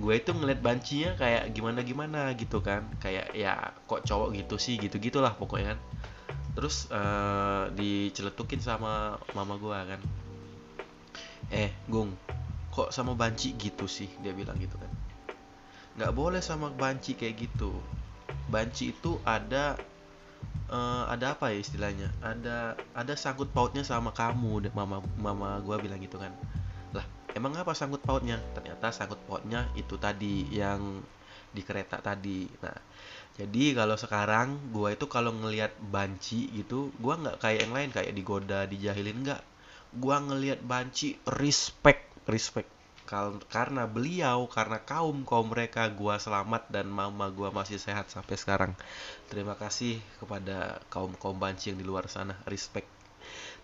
gue 0.00 0.14
itu 0.16 0.32
ngeliat 0.32 0.64
bancinya 0.64 1.12
kayak 1.20 1.52
gimana 1.52 1.84
gimana 1.84 2.20
gitu 2.32 2.64
kan. 2.64 2.88
Kayak 2.96 3.36
ya 3.36 3.76
kok 3.84 4.08
cowok 4.08 4.32
gitu 4.32 4.56
sih 4.56 4.80
gitu 4.80 4.96
gitulah 4.96 5.36
pokoknya 5.36 5.76
kan. 5.76 5.80
Terus 6.56 6.88
uh, 6.88 7.68
diceletukin 7.76 8.64
sama 8.64 9.20
mama 9.36 9.60
gue 9.60 9.76
kan. 9.76 10.00
Eh 11.52 11.68
gung 11.92 12.16
kok 12.72 12.88
sama 12.88 13.12
banci 13.12 13.52
gitu 13.60 13.84
sih? 13.84 14.08
Dia 14.24 14.32
bilang 14.32 14.56
gitu 14.56 14.80
kan. 14.80 14.88
Nggak 16.00 16.12
boleh 16.16 16.40
sama 16.40 16.72
banci 16.72 17.12
kayak 17.12 17.36
gitu 17.36 17.99
banci 18.50 18.92
itu 18.92 19.16
ada 19.22 19.78
uh, 20.68 21.06
ada 21.06 21.38
apa 21.38 21.54
ya 21.54 21.58
istilahnya? 21.62 22.10
Ada 22.20 22.74
ada 22.92 23.14
sangkut 23.14 23.54
pautnya 23.54 23.86
sama 23.86 24.10
kamu 24.10 24.74
mama 24.74 25.00
mama 25.16 25.62
gue 25.62 25.76
bilang 25.78 26.02
gitu 26.02 26.18
kan. 26.18 26.34
Lah 26.92 27.06
emang 27.38 27.54
apa 27.54 27.72
sangkut 27.72 28.02
pautnya? 28.02 28.42
Ternyata 28.52 28.90
sangkut 28.90 29.22
pautnya 29.24 29.70
itu 29.78 29.94
tadi 29.96 30.50
yang 30.50 31.02
di 31.50 31.62
kereta 31.66 31.98
tadi. 32.02 32.46
Nah 32.62 32.78
jadi 33.38 33.74
kalau 33.74 33.96
sekarang 33.98 34.70
gua 34.74 34.94
itu 34.94 35.06
kalau 35.10 35.32
ngelihat 35.34 35.74
banci 35.90 36.50
gitu 36.54 36.94
gua 37.02 37.18
nggak 37.18 37.36
kayak 37.42 37.58
yang 37.66 37.72
lain 37.74 37.90
kayak 37.90 38.12
digoda 38.14 38.66
dijahilin 38.66 39.26
nggak. 39.26 39.42
Gua 39.98 40.22
ngelihat 40.22 40.62
banci 40.62 41.18
respect 41.26 42.06
respect 42.30 42.79
karena 43.50 43.90
beliau 43.90 44.46
karena 44.46 44.78
kaum 44.86 45.26
kaum 45.26 45.50
mereka 45.50 45.90
gua 45.90 46.22
selamat 46.22 46.70
dan 46.70 46.86
mama 46.86 47.26
gua 47.34 47.50
masih 47.50 47.82
sehat 47.82 48.06
sampai 48.06 48.38
sekarang. 48.38 48.72
Terima 49.26 49.58
kasih 49.58 49.98
kepada 50.22 50.78
kaum 50.94 51.10
kaum 51.18 51.34
banci 51.34 51.74
yang 51.74 51.78
di 51.82 51.86
luar 51.86 52.06
sana. 52.06 52.38
Respect. 52.46 52.86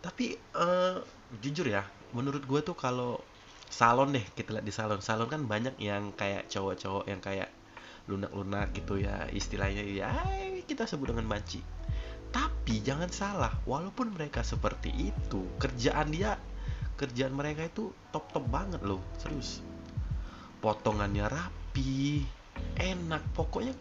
Tapi 0.03 0.35
uh, 0.59 0.99
jujur 1.39 1.71
ya 1.71 1.87
menurut 2.11 2.43
gua 2.43 2.61
tuh 2.67 2.75
kalau 2.75 3.23
salon 3.71 4.19
deh 4.19 4.27
kita 4.35 4.59
lihat 4.59 4.67
di 4.67 4.75
salon. 4.75 4.99
Salon 4.99 5.31
kan 5.31 5.47
banyak 5.47 5.79
yang 5.79 6.11
kayak 6.19 6.51
cowok-cowok 6.51 7.07
yang 7.07 7.23
kayak 7.23 7.51
lunak-lunak 8.07 8.71
gitu 8.75 9.03
ya 9.03 9.27
istilahnya 9.31 9.83
ya 9.83 10.11
kita 10.67 10.91
sebut 10.91 11.15
dengan 11.15 11.31
banci. 11.31 11.63
Tapi 12.35 12.83
jangan 12.83 13.11
salah 13.15 13.55
walaupun 13.63 14.11
mereka 14.11 14.43
seperti 14.43 15.15
itu 15.15 15.47
kerjaan 15.63 16.11
dia 16.11 16.35
kerjaan 16.97 17.37
mereka 17.37 17.69
itu 17.69 17.93
top 18.11 18.33
top 18.33 18.45
banget 18.49 18.81
loh 18.81 19.01
serius. 19.21 19.61
Potongannya 20.65 21.29
rapi 21.29 22.25
enak 22.81 23.23
pokoknya 23.37 23.77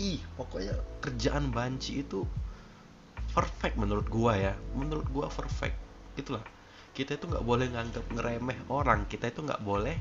ih 0.00 0.18
pokoknya 0.34 0.74
kerjaan 1.04 1.52
banci 1.52 2.00
itu 2.00 2.24
perfect 3.36 3.76
menurut 3.76 4.08
gua 4.08 4.32
ya. 4.34 4.54
Menurut 4.72 5.04
gua 5.12 5.28
perfect 5.28 5.76
itulah 6.16 6.42
kita 6.96 7.20
itu 7.20 7.28
nggak 7.28 7.44
boleh 7.44 7.68
nganggap 7.68 8.04
ngeremeh 8.16 8.58
orang 8.70 9.04
kita 9.10 9.28
itu 9.28 9.44
nggak 9.44 9.60
boleh 9.60 9.98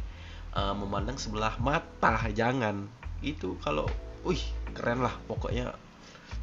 uh, 0.56 0.72
memandang 0.72 1.20
sebelah 1.20 1.60
mata 1.60 2.32
jangan. 2.32 2.88
Itu 3.20 3.60
kalau 3.60 3.92
wih 4.24 4.42
keren 4.72 5.04
lah 5.04 5.14
pokoknya. 5.28 5.76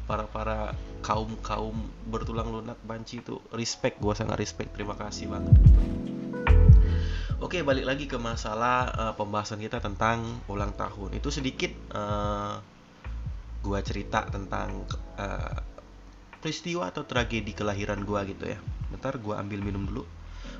Para 0.01 0.27
para 0.27 0.75
kaum 1.05 1.39
kaum 1.39 1.77
bertulang 2.09 2.51
lunak 2.51 2.75
banci 2.83 3.23
itu 3.23 3.39
respect 3.55 4.01
gue 4.01 4.11
sangat 4.11 4.37
respect. 4.43 4.75
Terima 4.75 4.97
kasih 4.97 5.31
banget 5.31 6.10
Oke 7.41 7.65
balik 7.65 7.89
lagi 7.89 8.05
ke 8.05 8.21
masalah 8.21 8.93
uh, 8.93 9.13
pembahasan 9.17 9.57
kita 9.57 9.81
tentang 9.81 10.45
ulang 10.45 10.77
tahun. 10.77 11.17
Itu 11.17 11.33
sedikit 11.33 11.73
uh, 11.89 12.61
gue 13.65 13.79
cerita 13.81 14.29
tentang 14.29 14.85
uh, 15.17 15.57
peristiwa 16.37 16.93
atau 16.93 17.01
tragedi 17.01 17.57
kelahiran 17.57 18.05
gue 18.05 18.37
gitu 18.37 18.45
ya. 18.45 18.61
Bentar 18.93 19.17
gue 19.17 19.33
ambil 19.33 19.57
minum 19.57 19.89
dulu. 19.89 20.05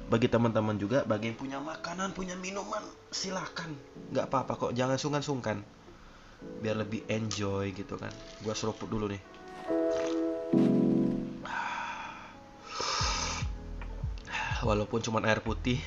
Bagi 0.09 0.25
teman-teman 0.25 0.73
juga 0.81 1.05
bagi 1.05 1.29
yang 1.29 1.38
punya 1.38 1.61
makanan 1.61 2.17
punya 2.17 2.33
minuman 2.33 2.81
silahkan 3.13 3.69
nggak 4.09 4.33
apa-apa 4.33 4.57
kok 4.57 4.73
jangan 4.73 4.97
sungkan-sungkan. 4.97 5.61
Biar 6.65 6.81
lebih 6.81 7.05
enjoy 7.05 7.77
gitu 7.77 7.93
kan. 8.01 8.09
Gua 8.41 8.57
seruput 8.57 8.89
dulu 8.89 9.05
nih. 9.05 9.21
Walaupun 14.65 14.97
cuma 15.05 15.21
air 15.21 15.45
putih 15.45 15.77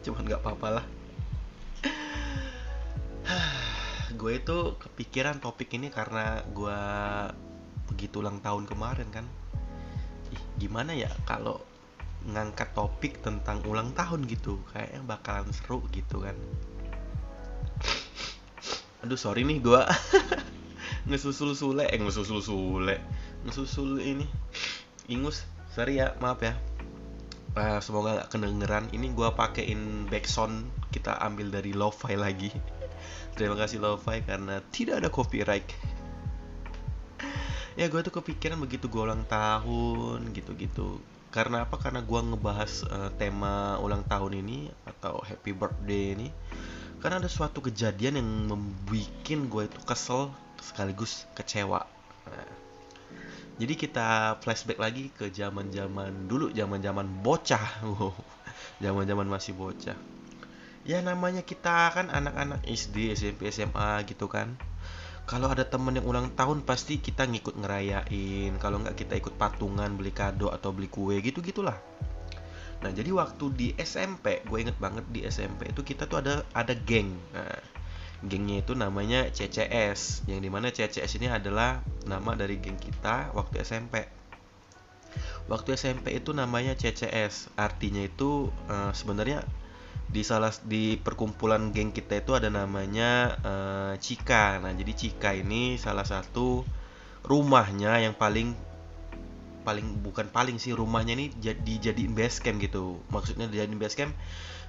cuman 0.00 0.22
nggak 0.24 0.42
apa-apa 0.42 0.68
lah. 0.80 0.86
Gue 4.20 4.36
itu 4.36 4.76
kepikiran 4.76 5.40
topik 5.40 5.72
ini 5.76 5.88
karena 5.88 6.44
gue 6.52 6.80
begitu 7.88 8.20
ulang 8.20 8.44
tahun 8.44 8.68
kemarin 8.68 9.08
kan. 9.08 9.26
Ih, 10.30 10.42
gimana 10.60 10.92
ya 10.92 11.08
kalau 11.24 11.60
ngangkat 12.28 12.76
topik 12.76 13.24
tentang 13.24 13.64
ulang 13.64 13.96
tahun 13.96 14.28
gitu? 14.28 14.60
Kayaknya 14.76 15.00
bakalan 15.08 15.48
seru 15.56 15.80
gitu 15.88 16.20
kan. 16.20 16.36
Aduh 19.00 19.16
sorry 19.16 19.48
nih 19.48 19.64
gua. 19.64 19.88
Ngesusul 21.08 21.56
sule. 21.56 21.88
Eh 21.88 21.96
ngesusul 21.96 22.44
sule. 22.44 23.00
Ngesusul 23.48 24.04
ini. 24.04 24.28
Ingus 25.08 25.48
sorry 25.72 26.02
ya 26.02 26.12
maaf 26.20 26.42
ya 26.42 26.58
uh, 27.56 27.78
semoga 27.82 28.22
gak 28.22 28.36
kedengeran. 28.36 28.90
Ini 28.92 29.10
gua 29.14 29.34
pakein 29.34 30.06
backsound 30.06 30.68
kita 30.94 31.16
ambil 31.22 31.50
dari 31.50 31.72
lo-fi 31.74 32.14
lagi. 32.14 32.50
Terima 33.38 33.56
kasih 33.56 33.80
lo-fi 33.80 34.20
karena 34.22 34.60
tidak 34.74 35.00
ada 35.02 35.08
copyright. 35.08 35.66
Ya 37.78 37.86
gue 37.88 38.02
tuh 38.02 38.12
kepikiran 38.12 38.60
begitu 38.60 38.90
gue 38.90 39.00
ulang 39.00 39.24
tahun 39.24 40.34
gitu-gitu. 40.36 41.00
Karena 41.30 41.64
apa? 41.64 41.78
Karena 41.78 42.02
gue 42.02 42.20
ngebahas 42.20 42.84
uh, 42.90 43.10
tema 43.14 43.78
ulang 43.78 44.02
tahun 44.04 44.42
ini 44.42 44.68
atau 44.84 45.22
happy 45.22 45.54
birthday 45.54 46.18
ini. 46.18 46.28
Karena 47.00 47.22
ada 47.22 47.30
suatu 47.30 47.64
kejadian 47.64 48.20
yang 48.20 48.28
membuat 48.52 49.24
gue 49.24 49.62
itu 49.64 49.78
kesel 49.86 50.28
sekaligus 50.60 51.24
kecewa. 51.32 51.88
Nah, 52.28 52.48
jadi 53.60 53.74
kita 53.76 54.08
flashback 54.40 54.80
lagi 54.80 55.12
ke 55.12 55.28
zaman 55.28 55.68
zaman 55.68 56.24
dulu 56.24 56.48
zaman 56.48 56.80
zaman 56.80 57.06
bocah. 57.20 57.84
Zaman 58.80 59.04
zaman 59.04 59.28
masih 59.28 59.52
bocah. 59.52 59.96
Ya 60.88 61.04
namanya 61.04 61.44
kita 61.44 61.92
kan 61.92 62.08
anak-anak 62.08 62.64
SD 62.64 63.12
SMP 63.12 63.52
SMA 63.52 64.00
gitu 64.08 64.24
kan. 64.32 64.56
Kalau 65.28 65.52
ada 65.52 65.68
temen 65.68 65.92
yang 66.00 66.08
ulang 66.08 66.32
tahun 66.32 66.64
pasti 66.64 66.96
kita 66.96 67.28
ngikut 67.28 67.60
ngerayain. 67.60 68.56
Kalau 68.56 68.80
nggak 68.80 68.96
kita 68.96 69.20
ikut 69.20 69.36
patungan 69.36 69.92
beli 70.00 70.16
kado 70.16 70.48
atau 70.48 70.72
beli 70.72 70.88
kue 70.88 71.20
gitu 71.20 71.44
gitulah 71.44 71.76
Nah 72.80 72.90
jadi 72.90 73.12
waktu 73.12 73.44
di 73.52 73.68
SMP, 73.76 74.40
gue 74.48 74.58
inget 74.60 74.76
banget 74.80 75.04
di 75.12 75.24
SMP 75.28 75.68
itu 75.68 75.84
kita 75.84 76.08
tuh 76.08 76.24
ada 76.24 76.40
ada 76.56 76.72
geng. 76.72 77.12
Nah, 77.36 77.60
gengnya 78.20 78.60
itu 78.60 78.76
namanya 78.76 79.32
CCS, 79.32 80.28
yang 80.28 80.44
di 80.44 80.50
mana 80.52 80.68
CCS 80.68 81.16
ini 81.16 81.32
adalah 81.32 81.80
nama 82.04 82.36
dari 82.36 82.60
geng 82.60 82.76
kita 82.76 83.32
waktu 83.32 83.64
SMP. 83.64 84.04
Waktu 85.48 85.74
SMP 85.74 86.14
itu 86.14 86.30
namanya 86.36 86.76
CCS, 86.76 87.50
artinya 87.56 88.04
itu 88.04 88.52
uh, 88.68 88.92
sebenarnya 88.92 89.42
di 90.10 90.26
salah 90.26 90.50
di 90.66 90.98
perkumpulan 90.98 91.70
geng 91.70 91.94
kita 91.94 92.20
itu 92.20 92.34
ada 92.34 92.50
namanya 92.50 93.38
uh, 93.40 93.92
Cika. 93.96 94.58
Nah 94.58 94.74
jadi 94.74 94.92
Cika 94.92 95.34
ini 95.38 95.78
salah 95.78 96.04
satu 96.04 96.66
rumahnya 97.24 98.02
yang 98.02 98.14
paling 98.14 98.52
paling 99.60 100.00
bukan 100.00 100.26
paling 100.32 100.56
sih 100.56 100.72
rumahnya 100.72 101.14
ini 101.14 101.26
jadi 101.36 101.92
jadiin 101.92 102.16
base 102.16 102.40
camp 102.40 102.58
gitu 102.64 102.96
maksudnya 103.12 103.44
dijadiin 103.46 103.76
base 103.76 103.96
camp 103.96 104.16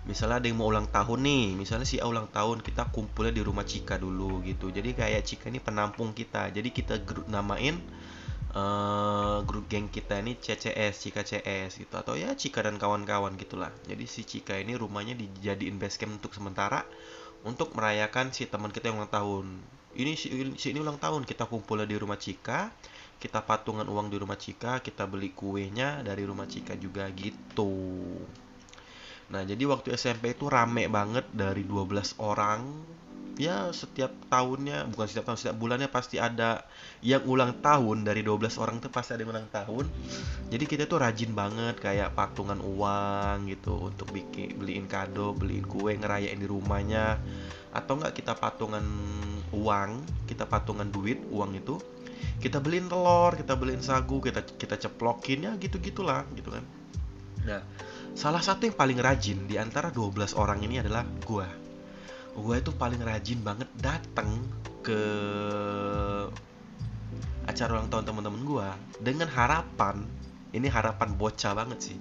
misalnya 0.01 0.41
ada 0.41 0.47
yang 0.49 0.57
mau 0.57 0.73
ulang 0.73 0.89
tahun 0.89 1.19
nih 1.21 1.45
misalnya 1.53 1.85
si 1.85 2.01
A 2.01 2.09
ulang 2.09 2.25
tahun 2.33 2.65
kita 2.65 2.89
kumpulnya 2.89 3.33
di 3.33 3.43
rumah 3.45 3.61
Cika 3.61 4.01
dulu 4.01 4.41
gitu. 4.41 4.73
Jadi 4.73 4.97
kayak 4.97 5.21
Cika 5.21 5.53
ini 5.53 5.61
penampung 5.61 6.17
kita. 6.17 6.49
Jadi 6.49 6.73
kita 6.73 7.01
grup 7.05 7.29
namain 7.29 7.77
uh, 8.57 9.45
grup 9.45 9.69
geng 9.69 9.93
kita 9.93 10.17
ini 10.25 10.33
CCS 10.41 11.05
Cika 11.05 11.21
CS 11.21 11.85
gitu. 11.85 11.93
Atau 11.93 12.17
ya 12.17 12.33
Cika 12.33 12.65
dan 12.65 12.81
kawan-kawan 12.81 13.37
gitulah. 13.37 13.69
Jadi 13.85 14.05
si 14.09 14.25
Cika 14.25 14.57
ini 14.57 14.73
rumahnya 14.73 15.13
dijadiin 15.13 15.77
base 15.77 16.01
camp 16.01 16.17
untuk 16.17 16.33
sementara 16.33 16.81
untuk 17.45 17.73
merayakan 17.77 18.33
si 18.33 18.49
teman 18.49 18.73
kita 18.73 18.89
yang 18.89 19.01
ulang 19.01 19.13
tahun. 19.13 19.45
Ini 19.91 20.15
si, 20.17 20.31
si 20.57 20.73
ini 20.73 20.79
ulang 20.81 20.97
tahun 20.97 21.29
kita 21.29 21.45
kumpulnya 21.45 21.85
di 21.85 21.97
rumah 21.99 22.17
Cika 22.17 22.73
kita 23.21 23.45
patungan 23.45 23.85
uang 23.85 24.09
di 24.09 24.17
rumah 24.17 24.33
Cika, 24.33 24.81
kita 24.81 25.05
beli 25.05 25.29
kuenya 25.37 26.01
dari 26.01 26.25
rumah 26.25 26.49
Cika 26.49 26.73
juga 26.73 27.05
gitu. 27.13 27.69
Nah, 29.31 29.47
jadi 29.47 29.63
waktu 29.63 29.95
SMP 29.95 30.35
itu 30.35 30.51
rame 30.51 30.91
banget 30.91 31.23
dari 31.31 31.63
12 31.63 32.19
orang. 32.19 32.67
Ya, 33.39 33.71
setiap 33.71 34.11
tahunnya, 34.27 34.91
bukan 34.91 35.07
setiap 35.07 35.31
tahun, 35.31 35.39
setiap 35.39 35.57
bulannya 35.57 35.87
pasti 35.87 36.19
ada 36.19 36.67
yang 36.99 37.23
ulang 37.25 37.57
tahun 37.63 38.03
dari 38.03 38.21
12 38.21 38.59
orang 38.59 38.83
itu 38.83 38.91
pasti 38.91 39.15
ada 39.15 39.23
yang 39.23 39.33
ulang 39.33 39.49
tahun. 39.49 39.87
Jadi 40.51 40.63
kita 40.67 40.83
tuh 40.85 40.99
rajin 41.01 41.31
banget 41.31 41.79
kayak 41.79 42.13
patungan 42.13 42.59
uang 42.59 43.49
gitu 43.49 43.87
untuk 43.87 44.11
bikin 44.11 44.59
beliin 44.59 44.85
kado, 44.85 45.31
beliin 45.33 45.63
kue, 45.65 45.95
ngerayain 45.95 46.37
di 46.37 46.45
rumahnya. 46.45 47.17
Atau 47.71 47.97
enggak 47.97 48.19
kita 48.19 48.35
patungan 48.35 48.83
uang, 49.55 50.03
kita 50.27 50.43
patungan 50.45 50.91
duit, 50.91 51.23
uang 51.31 51.55
itu 51.55 51.79
kita 52.41 52.57
beliin 52.57 52.89
telur 52.89 53.33
kita 53.37 53.53
beliin 53.53 53.81
sagu 53.85 54.17
kita 54.17 54.41
kita 54.57 54.75
ceplokin 54.77 55.45
ya 55.45 55.51
gitu 55.61 55.77
gitulah 55.77 56.25
gitu 56.33 56.49
kan 56.49 56.65
nah 57.45 57.61
salah 58.17 58.43
satu 58.43 58.67
yang 58.67 58.77
paling 58.77 58.99
rajin 58.99 59.47
di 59.47 59.55
antara 59.55 59.89
12 59.89 60.35
orang 60.37 60.59
ini 60.63 60.79
adalah 60.79 61.07
gua. 61.23 61.47
Gua 62.35 62.55
itu 62.59 62.71
paling 62.75 63.01
rajin 63.03 63.39
banget 63.43 63.67
datang 63.79 64.39
ke 64.81 65.01
acara 67.45 67.69
ulang 67.77 67.89
tahun 67.89 68.05
teman-teman 68.05 68.41
gua 68.45 68.67
dengan 69.01 69.29
harapan 69.29 70.05
ini 70.53 70.67
harapan 70.69 71.09
bocah 71.17 71.53
banget 71.57 71.79
sih 71.91 71.97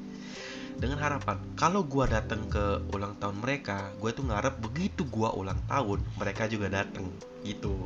dengan 0.80 1.00
harapan 1.00 1.36
kalau 1.56 1.84
gua 1.84 2.08
datang 2.08 2.48
ke 2.48 2.88
ulang 2.92 3.16
tahun 3.20 3.40
mereka 3.40 3.92
gue 4.00 4.10
tuh 4.16 4.24
ngarep 4.24 4.64
begitu 4.64 5.04
gua 5.08 5.32
ulang 5.36 5.60
tahun 5.68 6.00
mereka 6.16 6.48
juga 6.48 6.72
datang 6.72 7.08
gitu. 7.44 7.76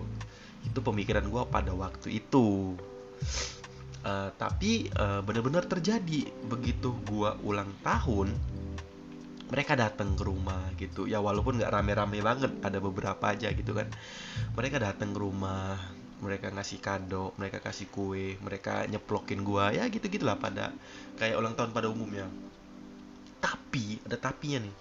Itu 0.64 0.80
pemikiran 0.80 1.28
gue 1.28 1.42
pada 1.52 1.76
waktu 1.76 2.24
itu 2.24 2.74
uh, 4.04 4.30
tapi 4.36 4.92
uh, 4.94 5.24
benar-benar 5.24 5.64
terjadi. 5.66 6.28
Begitu 6.46 6.92
gue 7.08 7.30
ulang 7.42 7.72
tahun 7.80 8.30
mereka 9.48 9.76
datang 9.76 10.16
ke 10.16 10.22
rumah 10.24 10.72
gitu. 10.80 11.04
Ya 11.08 11.18
walaupun 11.20 11.60
nggak 11.60 11.72
rame-rame 11.72 12.20
banget 12.20 12.52
ada 12.60 12.78
beberapa 12.78 13.24
aja 13.32 13.50
gitu 13.52 13.72
kan. 13.76 13.88
Mereka 14.54 14.78
datang 14.80 15.12
ke 15.12 15.20
rumah 15.20 15.80
mereka 16.24 16.48
ngasih 16.48 16.80
kado 16.80 17.36
mereka 17.36 17.60
kasih 17.60 17.90
kue 17.92 18.40
mereka 18.40 18.88
nyeplokin 18.88 19.44
gua. 19.44 19.70
Ya 19.74 19.88
gitu 19.88 20.06
gitulah 20.08 20.40
pada 20.40 20.72
kayak 21.20 21.36
ulang 21.36 21.54
tahun 21.56 21.70
pada 21.76 21.88
umumnya. 21.92 22.28
Tapi 23.38 24.00
ada 24.08 24.16
tapinya 24.16 24.64
nih. 24.64 24.74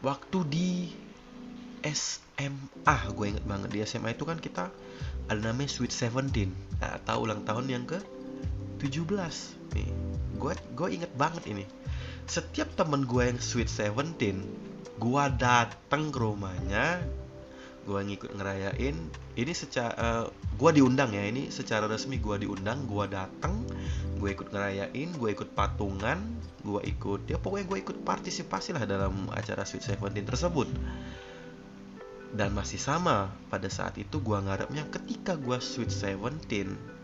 Waktu 0.00 0.38
di 0.48 0.68
SMA 1.84 2.96
gue 3.16 3.26
inget 3.26 3.44
banget. 3.48 3.68
Di 3.72 3.80
SMA 3.88 4.12
itu 4.12 4.28
kan 4.28 4.36
kita 4.36 4.68
ada 5.28 5.40
namanya 5.40 5.72
Sweet 5.72 5.92
Seventeen. 5.92 6.52
Atau 6.80 7.24
ulang 7.24 7.44
tahun 7.48 7.68
yang 7.68 7.84
ke 7.88 8.19
17 8.80 9.76
nih 9.76 9.88
gue 10.40 10.52
gue 10.72 10.88
inget 10.88 11.12
banget 11.20 11.44
ini. 11.52 11.68
Setiap 12.24 12.72
temen 12.74 13.04
gue 13.04 13.28
yang 13.28 13.36
Sweet 13.36 13.68
Seventeen 13.68 14.48
gue 14.96 15.24
datang 15.36 16.08
ke 16.08 16.18
rumahnya 16.18 17.04
gue 17.84 18.00
ngikut 18.00 18.32
ngerayain. 18.36 18.96
Ini 19.36 19.52
secara 19.52 19.92
uh, 20.00 20.24
gue 20.56 20.70
diundang 20.80 21.12
ya 21.12 21.24
ini 21.28 21.52
secara 21.52 21.84
resmi 21.84 22.16
gue 22.16 22.48
diundang 22.48 22.88
gue 22.88 23.04
datang 23.08 23.64
gue 24.20 24.28
ikut 24.32 24.52
ngerayain 24.52 25.08
gue 25.16 25.28
ikut 25.32 25.56
patungan 25.56 26.20
gue 26.60 26.80
ikut 26.84 27.24
ya 27.24 27.40
pokoknya 27.40 27.64
gue 27.64 27.78
ikut 27.80 27.96
partisipasi 28.04 28.76
lah 28.76 28.84
dalam 28.84 29.28
acara 29.32 29.68
Sweet 29.68 29.84
Seventeen 29.84 30.24
tersebut. 30.24 30.68
Dan 32.30 32.54
masih 32.54 32.78
sama 32.78 33.34
pada 33.50 33.66
saat 33.66 33.98
itu 33.98 34.22
gue 34.22 34.38
ngarepnya 34.38 34.86
ketika 34.88 35.34
gue 35.36 35.58
Sweet 35.58 35.90
Seventeen 35.90 36.99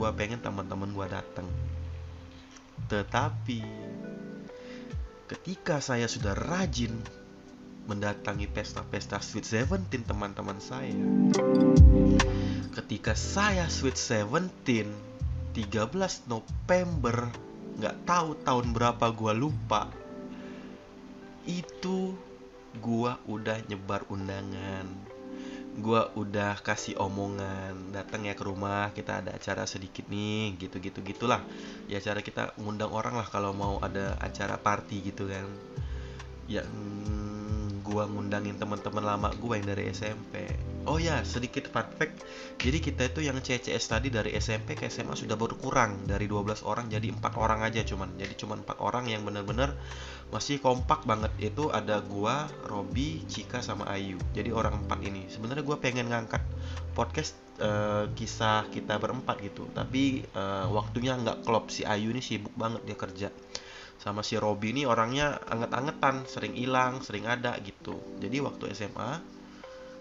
gue 0.00 0.08
pengen 0.16 0.40
teman-teman 0.40 0.96
gue 0.96 1.06
datang 1.12 1.44
tetapi 2.88 3.60
ketika 5.28 5.84
saya 5.84 6.08
sudah 6.08 6.32
rajin 6.32 6.96
mendatangi 7.84 8.48
pesta-pesta 8.48 9.20
Sweet 9.20 9.44
Seventeen 9.44 10.08
teman-teman 10.08 10.56
saya 10.56 10.96
ketika 12.80 13.12
saya 13.12 13.68
Sweet 13.68 14.00
Seventeen 14.00 14.88
13 15.52 16.32
November 16.32 17.28
nggak 17.76 17.96
tahu 18.08 18.40
tahun 18.40 18.72
berapa 18.72 19.06
gua 19.12 19.36
lupa 19.36 19.92
itu 21.44 22.16
gua 22.80 23.20
udah 23.28 23.60
nyebar 23.68 24.08
undangan 24.08 25.09
gua 25.80 26.12
udah 26.14 26.60
kasih 26.60 27.00
omongan 27.00 27.90
datang 27.90 28.28
ya 28.28 28.36
ke 28.36 28.44
rumah 28.44 28.92
kita 28.92 29.24
ada 29.24 29.34
acara 29.34 29.64
sedikit 29.64 30.06
nih 30.06 30.54
gitu 30.60 30.78
gitu 30.78 31.00
gitulah. 31.02 31.42
Ya 31.90 31.98
cara 31.98 32.20
kita 32.20 32.54
ngundang 32.60 32.92
orang 32.92 33.16
lah 33.16 33.26
kalau 33.26 33.50
mau 33.56 33.80
ada 33.82 34.14
acara 34.20 34.60
party 34.60 35.10
gitu 35.12 35.26
kan. 35.26 35.48
Ya 36.46 36.62
gua 37.90 38.06
ngundangin 38.06 38.54
teman-teman 38.54 39.02
lama 39.02 39.28
gua 39.42 39.58
yang 39.58 39.66
dari 39.74 39.90
SMP 39.90 40.46
Oh 40.88 40.96
ya, 40.96 41.20
sedikit 41.28 41.68
fun 41.68 41.84
fact. 42.00 42.24
Jadi 42.56 42.80
kita 42.80 43.12
itu 43.12 43.20
yang 43.28 43.36
CCS 43.36 43.84
tadi 43.92 44.08
dari 44.08 44.32
SMP 44.32 44.72
ke 44.72 44.88
SMA 44.88 45.12
sudah 45.12 45.36
berkurang 45.36 46.08
dari 46.08 46.24
12 46.24 46.64
orang 46.64 46.88
jadi 46.88 47.12
empat 47.12 47.36
orang 47.36 47.60
aja 47.60 47.84
cuman. 47.84 48.16
Jadi 48.16 48.32
cuman 48.40 48.64
empat 48.64 48.80
orang 48.80 49.04
yang 49.04 49.20
benar-benar 49.20 49.76
masih 50.32 50.56
kompak 50.56 51.04
banget. 51.04 51.28
Itu 51.36 51.68
ada 51.68 52.00
gua, 52.00 52.48
Robi, 52.64 53.20
Cika 53.28 53.60
sama 53.60 53.92
Ayu. 53.92 54.16
Jadi 54.32 54.56
orang 54.56 54.80
empat 54.80 55.04
ini. 55.04 55.28
Sebenarnya 55.28 55.68
gua 55.68 55.76
pengen 55.76 56.08
ngangkat 56.08 56.40
podcast 56.96 57.36
uh, 57.60 58.08
kisah 58.16 58.64
kita 58.72 58.96
berempat 58.96 59.36
gitu. 59.44 59.68
Tapi 59.76 60.24
uh, 60.32 60.64
waktunya 60.72 61.12
nggak 61.12 61.44
klop 61.44 61.68
si 61.68 61.84
Ayu 61.84 62.08
ini 62.08 62.24
sibuk 62.24 62.56
banget 62.56 62.80
dia 62.88 62.96
kerja 62.96 63.28
sama 64.00 64.24
si 64.24 64.40
Robi 64.40 64.72
ini 64.72 64.88
orangnya 64.88 65.36
anget-angetan, 65.44 66.24
sering 66.24 66.56
hilang, 66.56 67.04
sering 67.04 67.28
ada 67.28 67.52
gitu. 67.60 68.00
Jadi 68.16 68.40
waktu 68.40 68.72
SMA 68.72 69.20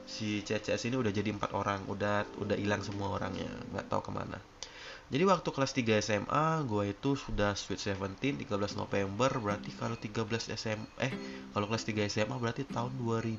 si 0.07 0.41
CCS 0.41 0.89
ini 0.89 0.95
udah 0.97 1.11
jadi 1.11 1.29
empat 1.35 1.51
orang 1.53 1.85
udah 1.85 2.25
udah 2.41 2.57
hilang 2.57 2.81
semua 2.81 3.19
orangnya 3.19 3.51
nggak 3.75 3.91
tahu 3.91 4.07
ke 4.07 4.11
mana. 4.15 4.39
Jadi 5.09 5.25
waktu 5.25 5.49
kelas 5.49 5.73
3 5.73 6.05
SMA 6.05 6.45
gue 6.69 6.93
itu 6.93 7.17
sudah 7.17 7.57
sweet 7.57 7.81
17 7.81 8.45
13 8.45 8.77
November 8.77 9.29
berarti 9.41 9.73
kalau 9.73 9.97
13 9.97 10.53
SM 10.53 10.79
eh 11.01 11.13
kalau 11.49 11.65
kelas 11.65 11.83
3 11.89 12.05
SMA 12.13 12.37
berarti 12.37 12.63
tahun 12.69 12.93
2000 12.93 13.35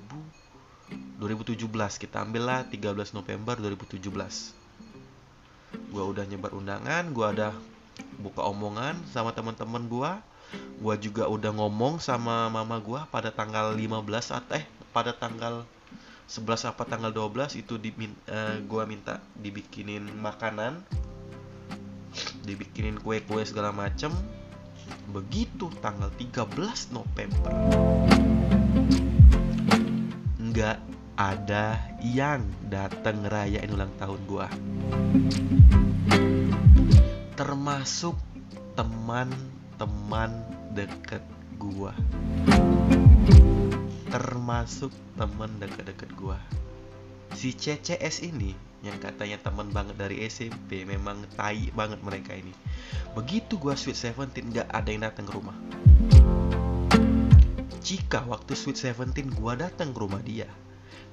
2017 1.23 1.63
kita 2.03 2.27
ambil 2.27 2.43
lah 2.43 2.61
13 2.67 2.91
November 3.15 3.55
2017 3.63 4.03
gue 5.95 6.03
udah 6.03 6.25
nyebar 6.27 6.51
undangan 6.59 7.07
gue 7.15 7.27
ada 7.27 7.55
buka 8.19 8.43
omongan 8.51 8.99
sama 9.15 9.31
teman-teman 9.31 9.87
gue 9.87 10.11
gue 10.81 10.95
juga 10.99 11.29
udah 11.29 11.53
ngomong 11.55 12.01
sama 12.01 12.49
mama 12.49 12.81
gue 12.81 13.01
pada 13.13 13.29
tanggal 13.29 13.73
15 13.77 14.37
atau 14.37 14.57
eh 14.57 14.65
pada 14.91 15.15
tanggal 15.15 15.63
11 16.31 16.71
apa 16.71 16.87
tanggal 16.87 17.11
12 17.11 17.59
itu 17.59 17.75
di 17.75 17.91
uh, 18.31 18.63
gua 18.71 18.87
minta 18.87 19.19
dibikinin 19.35 20.07
makanan 20.15 20.79
dibikinin 22.47 23.03
kue-kue 23.03 23.43
segala 23.43 23.75
macem. 23.75 24.15
Begitu 25.11 25.67
tanggal 25.83 26.07
13 26.15 26.95
November. 26.95 27.51
Nggak 30.39 30.79
ada 31.19 31.83
yang 31.99 32.47
datang 32.71 33.27
ngerayain 33.27 33.71
ulang 33.75 33.91
tahun 33.99 34.21
gua. 34.31 34.47
Termasuk 37.35 38.15
teman-teman 39.81 40.45
deket 40.77 41.25
gua. 41.57 41.97
Termasuk 44.13 44.93
temen 45.17 45.57
deket-deket 45.57 46.13
gua. 46.21 46.37
Si 47.33 47.57
CCS 47.57 48.21
ini 48.29 48.53
yang 48.85 49.01
katanya 49.01 49.41
teman 49.41 49.73
banget 49.73 49.97
dari 49.97 50.21
SMP 50.29 50.85
memang 50.85 51.25
tai 51.33 51.73
banget 51.73 51.97
mereka 52.05 52.37
ini. 52.37 52.53
Begitu 53.17 53.57
gua 53.57 53.73
Sweet 53.73 53.97
Seventeen 53.97 54.53
nggak 54.53 54.69
ada 54.69 54.89
yang 54.93 55.01
datang 55.09 55.25
ke 55.25 55.33
rumah. 55.33 55.57
Jika 57.81 58.29
waktu 58.29 58.53
Sweet 58.53 58.77
Seventeen 58.77 59.33
gua 59.33 59.57
datang 59.57 59.97
ke 59.97 59.99
rumah 60.05 60.21
dia 60.21 60.53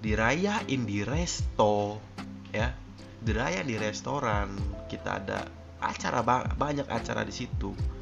dirayain 0.03 0.83
di 0.83 1.07
resto 1.07 2.03
ya. 2.51 2.75
Dirayain 3.23 3.63
di 3.63 3.79
restoran 3.79 4.51
kita 4.91 5.23
ada 5.23 5.47
acara 5.79 6.19
banyak 6.51 6.91
acara 6.91 7.23
di 7.23 7.31
situ 7.31 7.96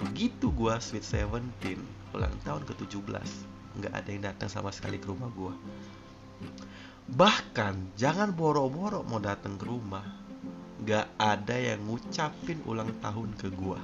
begitu 0.00 0.50
gua 0.50 0.82
Sweet 0.82 1.06
Seventeen 1.06 1.80
ulang 2.14 2.34
tahun 2.46 2.62
ke-17 2.62 3.54
nggak 3.74 3.92
ada 3.92 4.08
yang 4.08 4.24
datang 4.30 4.46
sama 4.46 4.70
sekali 4.70 5.02
ke 5.02 5.10
rumah 5.10 5.26
gue 5.34 5.54
bahkan 7.10 7.74
jangan 7.98 8.30
boro-boro 8.30 9.02
mau 9.02 9.18
datang 9.18 9.58
ke 9.58 9.66
rumah 9.66 10.06
nggak 10.86 11.18
ada 11.18 11.56
yang 11.58 11.82
ngucapin 11.90 12.62
ulang 12.70 12.94
tahun 13.02 13.34
ke 13.34 13.50
gue 13.50 13.80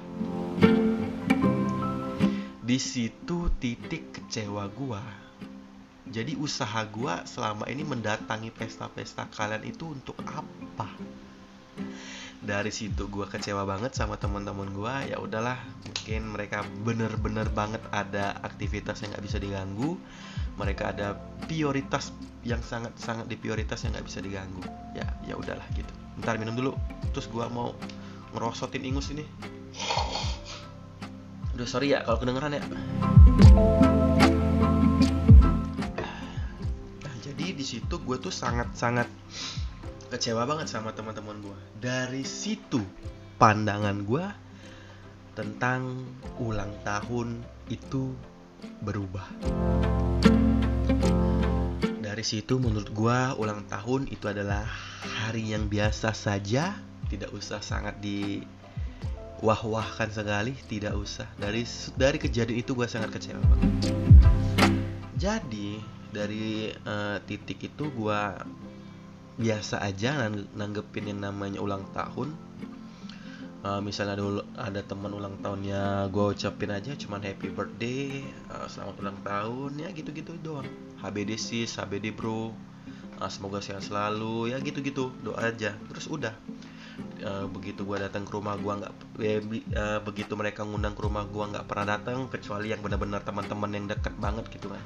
di 2.63 2.79
situ 2.79 3.51
titik 3.59 4.15
kecewa 4.15 4.71
gue 4.71 5.03
jadi 6.07 6.39
usaha 6.39 6.87
gue 6.87 7.13
selama 7.27 7.67
ini 7.67 7.83
mendatangi 7.83 8.55
pesta-pesta 8.55 9.27
kalian 9.27 9.67
itu 9.67 9.91
untuk 9.91 10.15
apa 10.23 10.87
dari 12.41 12.73
situ 12.73 13.05
gue 13.05 13.29
kecewa 13.29 13.69
banget 13.69 13.93
sama 13.93 14.17
teman-teman 14.17 14.73
gue 14.73 15.13
ya 15.13 15.21
udahlah 15.21 15.61
mungkin 15.85 16.33
mereka 16.33 16.65
bener-bener 16.81 17.45
banget 17.53 17.85
ada 17.93 18.33
aktivitas 18.41 19.05
yang 19.05 19.13
nggak 19.13 19.25
bisa 19.29 19.37
diganggu. 19.37 19.93
Mereka 20.57 20.97
ada 20.97 21.21
prioritas 21.45 22.09
yang 22.41 22.65
sangat 22.65 22.97
sangat 22.97 23.29
di 23.29 23.37
prioritas 23.37 23.85
yang 23.85 23.93
nggak 23.93 24.07
bisa 24.09 24.19
diganggu. 24.25 24.65
Ya 24.97 25.05
ya 25.21 25.37
udahlah 25.37 25.63
gitu. 25.77 25.93
Ntar 26.17 26.41
minum 26.41 26.57
dulu. 26.57 26.73
Terus 27.13 27.29
gue 27.29 27.45
mau 27.53 27.77
ngerosotin 28.33 28.89
ingus 28.89 29.13
ini. 29.13 29.21
Udah 31.53 31.67
sorry 31.69 31.93
ya 31.93 32.01
kalau 32.01 32.17
kedengeran 32.25 32.57
ya. 32.57 32.63
Nah 37.05 37.15
jadi 37.21 37.53
di 37.53 37.65
situ 37.65 38.01
gue 38.01 38.17
tuh 38.17 38.33
sangat 38.33 38.73
sangat 38.73 39.05
kecewa 40.11 40.43
banget 40.43 40.67
sama 40.67 40.91
teman-teman 40.91 41.39
gue 41.39 41.57
dari 41.79 42.27
situ 42.27 42.83
pandangan 43.39 44.03
gue 44.03 44.25
tentang 45.39 46.03
ulang 46.43 46.75
tahun 46.83 47.39
itu 47.71 48.11
berubah. 48.83 49.23
Dari 52.03 52.23
situ 52.27 52.59
menurut 52.59 52.91
gue 52.91 53.19
ulang 53.39 53.63
tahun 53.71 54.11
itu 54.11 54.27
adalah 54.27 54.67
hari 55.23 55.55
yang 55.55 55.71
biasa 55.71 56.11
saja 56.11 56.75
tidak 57.07 57.31
usah 57.31 57.63
sangat 57.63 57.95
di 58.03 58.43
wah-wahkan 59.39 60.11
sekali 60.11 60.51
tidak 60.67 60.91
usah. 60.91 61.31
Dari 61.39 61.63
dari 61.95 62.19
kejadian 62.19 62.59
itu 62.59 62.75
gue 62.75 62.85
sangat 62.91 63.15
kecewa 63.15 63.39
banget. 63.39 63.95
Jadi 65.15 65.79
dari 66.11 66.67
uh, 66.83 67.23
titik 67.23 67.63
itu 67.63 67.87
gue 67.87 68.21
biasa 69.39 69.79
aja 69.79 70.27
nanggepin 70.55 71.11
yang 71.11 71.19
namanya 71.23 71.63
ulang 71.63 71.87
tahun. 71.95 72.35
Uh, 73.61 73.77
misalnya 73.77 74.17
ada 74.17 74.25
ada 74.57 74.81
teman 74.81 75.13
ulang 75.13 75.37
tahunnya 75.45 76.09
gue 76.09 76.25
ucapin 76.33 76.73
aja 76.73 76.97
cuman 76.97 77.21
happy 77.21 77.53
birthday 77.53 78.25
uh, 78.49 78.65
selamat 78.65 79.05
ulang 79.05 79.19
tahun 79.21 79.71
ya 79.77 79.89
gitu-gitu 79.93 80.33
doang. 80.41 80.65
HBD 80.97 81.37
sis 81.37 81.77
HBD 81.77 82.09
bro 82.09 82.49
uh, 83.21 83.29
semoga 83.29 83.61
sehat 83.61 83.85
selalu 83.85 84.49
ya 84.49 84.57
gitu-gitu 84.57 85.13
doa 85.21 85.53
aja. 85.53 85.77
Terus 85.93 86.09
udah. 86.09 86.33
Uh, 87.21 87.45
begitu 87.53 87.85
gue 87.85 87.97
datang 88.01 88.25
ke 88.25 88.33
rumah 88.33 88.57
gue 88.57 88.73
nggak 88.81 88.93
uh, 89.77 89.99
begitu 90.01 90.33
mereka 90.33 90.65
ngundang 90.65 90.97
ke 90.97 91.01
rumah 91.05 91.29
gue 91.29 91.45
nggak 91.53 91.65
pernah 91.69 91.97
datang 91.97 92.25
kecuali 92.33 92.73
yang 92.73 92.81
benar-benar 92.81 93.21
teman-teman 93.21 93.71
yang 93.77 93.85
deket 93.85 94.17
banget 94.17 94.49
gitu 94.49 94.73
kan. 94.73 94.81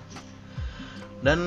Dan 1.23 1.39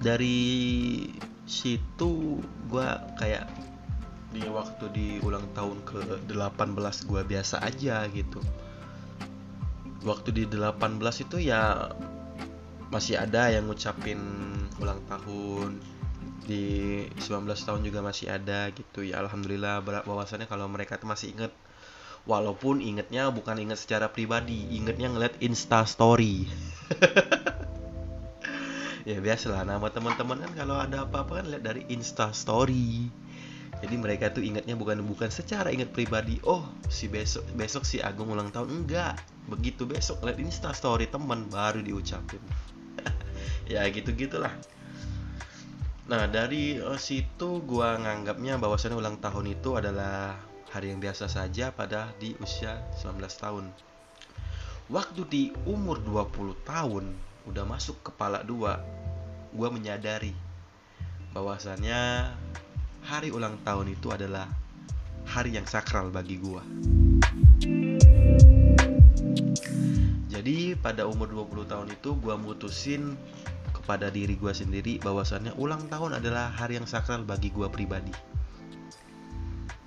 dari 0.00 1.04
situ 1.44 2.40
gue 2.72 2.88
kayak 3.20 3.44
di 4.30 4.46
waktu 4.46 4.84
di 4.94 5.08
ulang 5.20 5.44
tahun 5.52 5.82
ke 5.84 6.24
18 6.30 7.10
gue 7.10 7.22
biasa 7.26 7.60
aja 7.60 8.08
gitu. 8.08 8.40
Waktu 10.00 10.28
di 10.32 10.44
18 10.48 10.80
itu 11.28 11.36
ya 11.44 11.92
masih 12.88 13.20
ada 13.20 13.52
yang 13.52 13.68
ngucapin 13.68 14.18
ulang 14.80 15.02
tahun. 15.10 15.82
Di 16.48 17.04
19 17.20 17.46
tahun 17.52 17.80
juga 17.84 18.00
masih 18.00 18.32
ada 18.32 18.72
gitu. 18.72 19.04
Ya 19.04 19.20
alhamdulillah 19.20 19.84
bahwasannya 19.84 20.48
kalau 20.48 20.70
mereka 20.70 20.96
tuh 20.96 21.10
masih 21.10 21.36
inget 21.36 21.52
walaupun 22.28 22.80
ingetnya 22.84 23.32
bukan 23.32 23.56
inget 23.58 23.80
secara 23.80 24.12
pribadi 24.12 24.68
ingetnya 24.76 25.08
ngeliat 25.08 25.40
insta 25.40 25.88
story 25.88 26.44
ya 29.04 29.18
biasalah. 29.20 29.64
Nama 29.64 29.86
teman-teman 29.92 30.40
kan 30.42 30.52
kalau 30.56 30.76
ada 30.80 31.06
apa-apa 31.06 31.40
kan 31.42 31.46
lihat 31.52 31.64
dari 31.64 31.82
insta 31.88 32.32
story. 32.32 33.08
Jadi 33.80 33.94
mereka 33.96 34.28
tuh 34.28 34.44
ingatnya 34.44 34.76
bukan 34.76 35.00
bukan 35.06 35.32
secara 35.32 35.72
ingat 35.72 35.88
pribadi 35.96 36.36
oh 36.44 36.68
si 36.92 37.08
besok 37.08 37.48
besok 37.56 37.88
si 37.88 38.02
Agung 38.02 38.32
ulang 38.32 38.52
tahun. 38.52 38.84
Enggak. 38.84 39.20
Begitu 39.48 39.88
besok 39.88 40.24
lihat 40.26 40.38
insta 40.40 40.74
story 40.76 41.08
teman 41.08 41.48
baru 41.48 41.80
diucapin. 41.80 42.42
Ya 43.70 43.86
gitu 43.86 44.10
gitulah 44.18 44.50
nah 46.10 46.26
dari 46.26 46.74
uh, 46.82 46.98
situ 46.98 47.62
gua 47.62 47.94
nganggapnya 47.94 48.58
bahwasannya 48.58 48.98
ulang 48.98 49.22
tahun 49.22 49.54
itu 49.54 49.78
adalah 49.78 50.34
hari 50.74 50.90
yang 50.90 50.98
biasa 50.98 51.30
saja 51.30 51.70
pada 51.70 52.10
di 52.18 52.34
usia 52.42 52.82
19 52.98 53.18
tahun. 53.42 53.64
Waktu 54.90 55.22
di 55.30 55.42
umur 55.70 56.02
20 56.02 56.66
tahun 56.66 57.14
udah 57.48 57.64
masuk 57.64 58.00
kepala 58.04 58.44
dua 58.44 58.82
gua 59.54 59.68
menyadari 59.72 60.34
bahwasannya 61.30 62.30
hari 63.06 63.30
ulang 63.30 63.58
tahun 63.62 63.94
itu 63.94 64.10
adalah 64.10 64.50
hari 65.26 65.54
yang 65.54 65.66
sakral 65.66 66.10
bagi 66.10 66.42
gua. 66.42 66.62
Jadi 70.30 70.72
pada 70.72 71.04
umur 71.04 71.28
20 71.28 71.68
tahun 71.68 71.88
itu 71.92 72.16
gua 72.16 72.40
mutusin 72.40 73.14
kepada 73.76 74.08
diri 74.08 74.34
gua 74.40 74.56
sendiri 74.56 74.98
bahwasannya 74.98 75.54
ulang 75.60 75.86
tahun 75.92 76.18
adalah 76.18 76.50
hari 76.50 76.80
yang 76.80 76.88
sakral 76.88 77.22
bagi 77.22 77.52
gua 77.52 77.68
pribadi. 77.68 78.14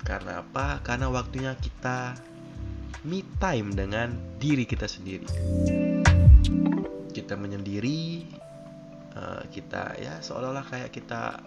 Karena 0.03 0.43
apa? 0.43 0.83
Karena 0.83 1.07
waktunya 1.09 1.55
kita 1.57 2.15
me 3.07 3.23
time 3.39 3.71
dengan 3.75 4.15
diri 4.39 4.63
kita 4.67 4.87
sendiri. 4.87 5.27
Kita 7.23 7.39
menyendiri, 7.39 8.27
eh, 9.15 9.43
kita 9.47 9.95
ya 9.95 10.19
seolah-olah 10.19 10.67
kayak 10.67 10.91
kita 10.91 11.39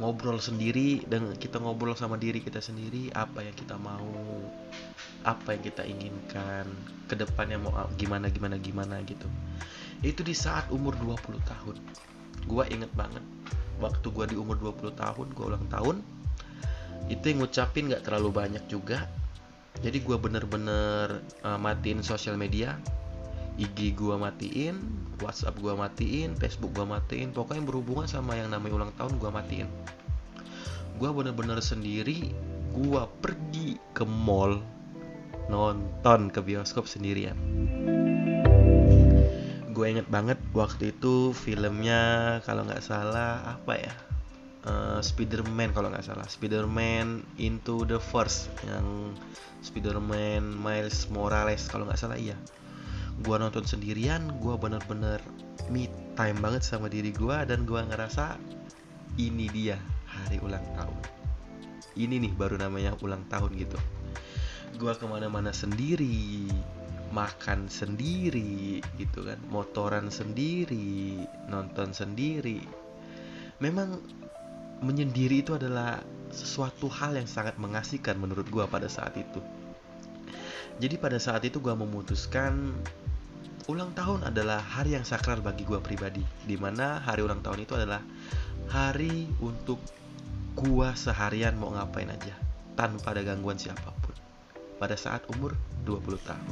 ngobrol 0.00 0.40
sendiri 0.40 1.04
dan 1.04 1.36
kita 1.36 1.60
ngobrol 1.60 1.92
sama 1.92 2.16
diri 2.16 2.40
kita 2.40 2.56
sendiri 2.56 3.12
apa 3.12 3.44
yang 3.44 3.52
kita 3.52 3.76
mau 3.76 4.08
apa 5.28 5.52
yang 5.52 5.60
kita 5.60 5.84
inginkan 5.84 6.64
ke 7.04 7.12
depannya 7.20 7.60
mau 7.60 7.84
gimana 8.00 8.32
gimana 8.32 8.56
gimana 8.56 8.96
gitu. 9.04 9.28
Itu 10.00 10.24
di 10.24 10.32
saat 10.32 10.72
umur 10.72 10.96
20 10.96 11.36
tahun. 11.44 11.76
Gua 12.48 12.64
inget 12.72 12.88
banget 12.96 13.20
waktu 13.76 14.06
gua 14.08 14.24
di 14.24 14.40
umur 14.40 14.56
20 14.56 14.96
tahun 14.96 15.26
gua 15.36 15.46
ulang 15.52 15.68
tahun 15.68 16.00
itu 17.12 17.24
yang 17.32 17.44
ngucapin 17.44 17.92
gak 17.92 18.08
terlalu 18.08 18.32
banyak 18.32 18.64
juga. 18.72 19.04
Jadi 19.84 20.00
gua 20.00 20.16
bener-bener 20.16 21.20
uh, 21.44 21.60
matiin 21.60 22.00
sosial 22.00 22.40
media 22.40 22.80
IG 23.60 23.92
gua 23.92 24.16
matiin, 24.16 24.80
WhatsApp 25.20 25.60
gua 25.60 25.76
matiin, 25.76 26.32
Facebook 26.40 26.72
gua 26.72 26.88
matiin, 26.88 27.36
pokoknya 27.36 27.60
yang 27.60 27.68
berhubungan 27.68 28.08
sama 28.08 28.40
yang 28.40 28.48
namanya 28.48 28.80
ulang 28.80 28.92
tahun 28.96 29.20
gua 29.20 29.28
matiin. 29.28 29.68
Gua 30.96 31.12
bener-bener 31.12 31.60
sendiri, 31.60 32.32
gua 32.72 33.04
pergi 33.20 33.76
ke 33.92 34.08
mall 34.08 34.64
nonton 35.52 36.32
ke 36.32 36.40
bioskop 36.40 36.88
sendirian. 36.88 37.36
Gue 39.70 39.86
inget 39.96 40.08
banget 40.12 40.36
waktu 40.52 40.92
itu 40.92 41.32
filmnya 41.32 42.38
kalau 42.44 42.68
nggak 42.68 42.84
salah 42.84 43.40
apa 43.56 43.74
ya 43.80 43.94
uh, 44.68 45.00
Spider-Man 45.00 45.72
kalau 45.72 45.88
nggak 45.88 46.04
salah 46.04 46.26
Spider-Man 46.28 47.24
Into 47.40 47.88
the 47.88 47.96
Force 47.96 48.52
yang 48.68 49.16
Spider-Man 49.64 50.52
Miles 50.60 51.08
Morales 51.08 51.64
kalau 51.68 51.88
nggak 51.88 52.00
salah 52.00 52.20
iya 52.20 52.36
gue 53.20 53.36
nonton 53.36 53.64
sendirian 53.68 54.40
gue 54.40 54.54
bener-bener 54.56 55.20
me 55.68 55.92
time 56.16 56.38
banget 56.40 56.64
sama 56.64 56.88
diri 56.88 57.12
gue 57.12 57.36
dan 57.44 57.68
gue 57.68 57.80
ngerasa 57.80 58.40
ini 59.20 59.46
dia 59.52 59.76
hari 60.08 60.40
ulang 60.40 60.64
tahun. 60.76 61.00
Ini 61.98 62.16
nih 62.22 62.32
baru 62.32 62.56
namanya 62.56 62.96
ulang 63.04 63.26
tahun 63.28 63.52
gitu. 63.60 63.78
Gue 64.80 64.92
ke 64.96 65.04
mana-mana 65.04 65.52
sendiri 65.52 66.48
makan 67.10 67.66
sendiri 67.66 68.78
gitu 68.94 69.26
kan 69.26 69.42
motoran 69.50 70.08
sendiri 70.08 71.26
nonton 71.50 71.90
sendiri. 71.90 72.62
Memang 73.58 73.98
menyendiri 74.80 75.44
itu 75.44 75.58
adalah 75.58 76.00
sesuatu 76.30 76.86
hal 76.88 77.18
yang 77.18 77.28
sangat 77.28 77.58
mengasihkan 77.60 78.16
menurut 78.16 78.46
gue 78.48 78.64
pada 78.70 78.86
saat 78.86 79.12
itu. 79.18 79.42
Jadi 80.80 80.96
pada 80.96 81.20
saat 81.20 81.44
itu 81.44 81.60
gue 81.60 81.74
memutuskan 81.76 82.72
ulang 83.68 83.92
tahun 83.92 84.24
adalah 84.30 84.62
hari 84.62 84.96
yang 84.96 85.04
sakral 85.04 85.44
bagi 85.44 85.66
gue 85.66 85.76
pribadi 85.82 86.24
di 86.46 86.56
mana 86.56 87.02
hari 87.02 87.20
ulang 87.20 87.44
tahun 87.44 87.66
itu 87.66 87.76
adalah 87.76 88.00
hari 88.70 89.28
untuk 89.42 89.82
gue 90.56 90.88
seharian 90.96 91.58
mau 91.58 91.74
ngapain 91.74 92.08
aja 92.08 92.32
tanpa 92.78 93.12
ada 93.12 93.26
gangguan 93.26 93.60
siapa 93.60 93.92
pun 94.00 94.16
pada 94.80 94.96
saat 94.96 95.26
umur 95.28 95.52
20 95.84 96.28
tahun. 96.28 96.48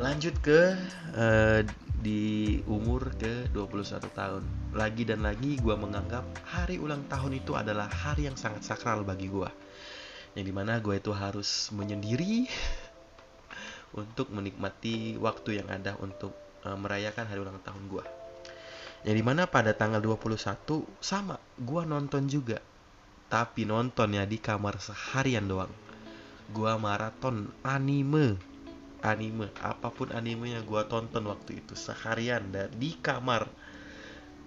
Lanjut 0.00 0.32
ke 0.40 0.72
uh, 1.18 1.60
di 1.98 2.62
umur 2.64 3.12
ke 3.18 3.50
21 3.52 4.08
tahun. 4.14 4.42
Lagi 4.72 5.02
dan 5.04 5.26
lagi 5.26 5.58
gue 5.58 5.74
menganggap 5.74 6.24
hari 6.46 6.80
ulang 6.80 7.04
tahun 7.10 7.42
itu 7.42 7.52
adalah 7.58 7.90
hari 7.90 8.30
yang 8.30 8.38
sangat 8.38 8.64
sakral 8.64 9.04
bagi 9.04 9.28
gue 9.28 9.50
yang 10.38 10.46
di 10.46 10.54
mana 10.54 10.78
gue 10.78 10.94
itu 10.94 11.10
harus 11.10 11.66
menyendiri 11.74 12.46
untuk 13.98 14.30
menikmati 14.30 15.18
waktu 15.18 15.62
yang 15.62 15.68
ada 15.68 15.98
untuk 15.98 16.34
uh, 16.62 16.78
merayakan 16.78 17.26
hari 17.26 17.40
ulang 17.42 17.58
tahun 17.66 17.82
gue. 17.90 18.04
Yang 19.06 19.16
di 19.22 19.24
mana 19.24 19.46
pada 19.46 19.74
tanggal 19.74 20.02
21 20.02 20.38
sama 20.98 21.38
gue 21.58 21.82
nonton 21.86 22.26
juga. 22.26 22.58
Tapi 23.28 23.68
nontonnya 23.68 24.24
di 24.24 24.40
kamar 24.40 24.80
seharian 24.80 25.46
doang. 25.46 25.70
Gue 26.50 26.72
maraton 26.80 27.52
anime. 27.62 28.40
Anime, 28.98 29.54
apa 29.62 29.94
pun 29.94 30.10
anime 30.10 30.58
yang 30.58 30.66
gue 30.66 30.82
tonton 30.90 31.22
waktu 31.30 31.62
itu 31.62 31.78
seharian 31.78 32.50
dan 32.50 32.66
di 32.74 32.98
kamar 32.98 33.46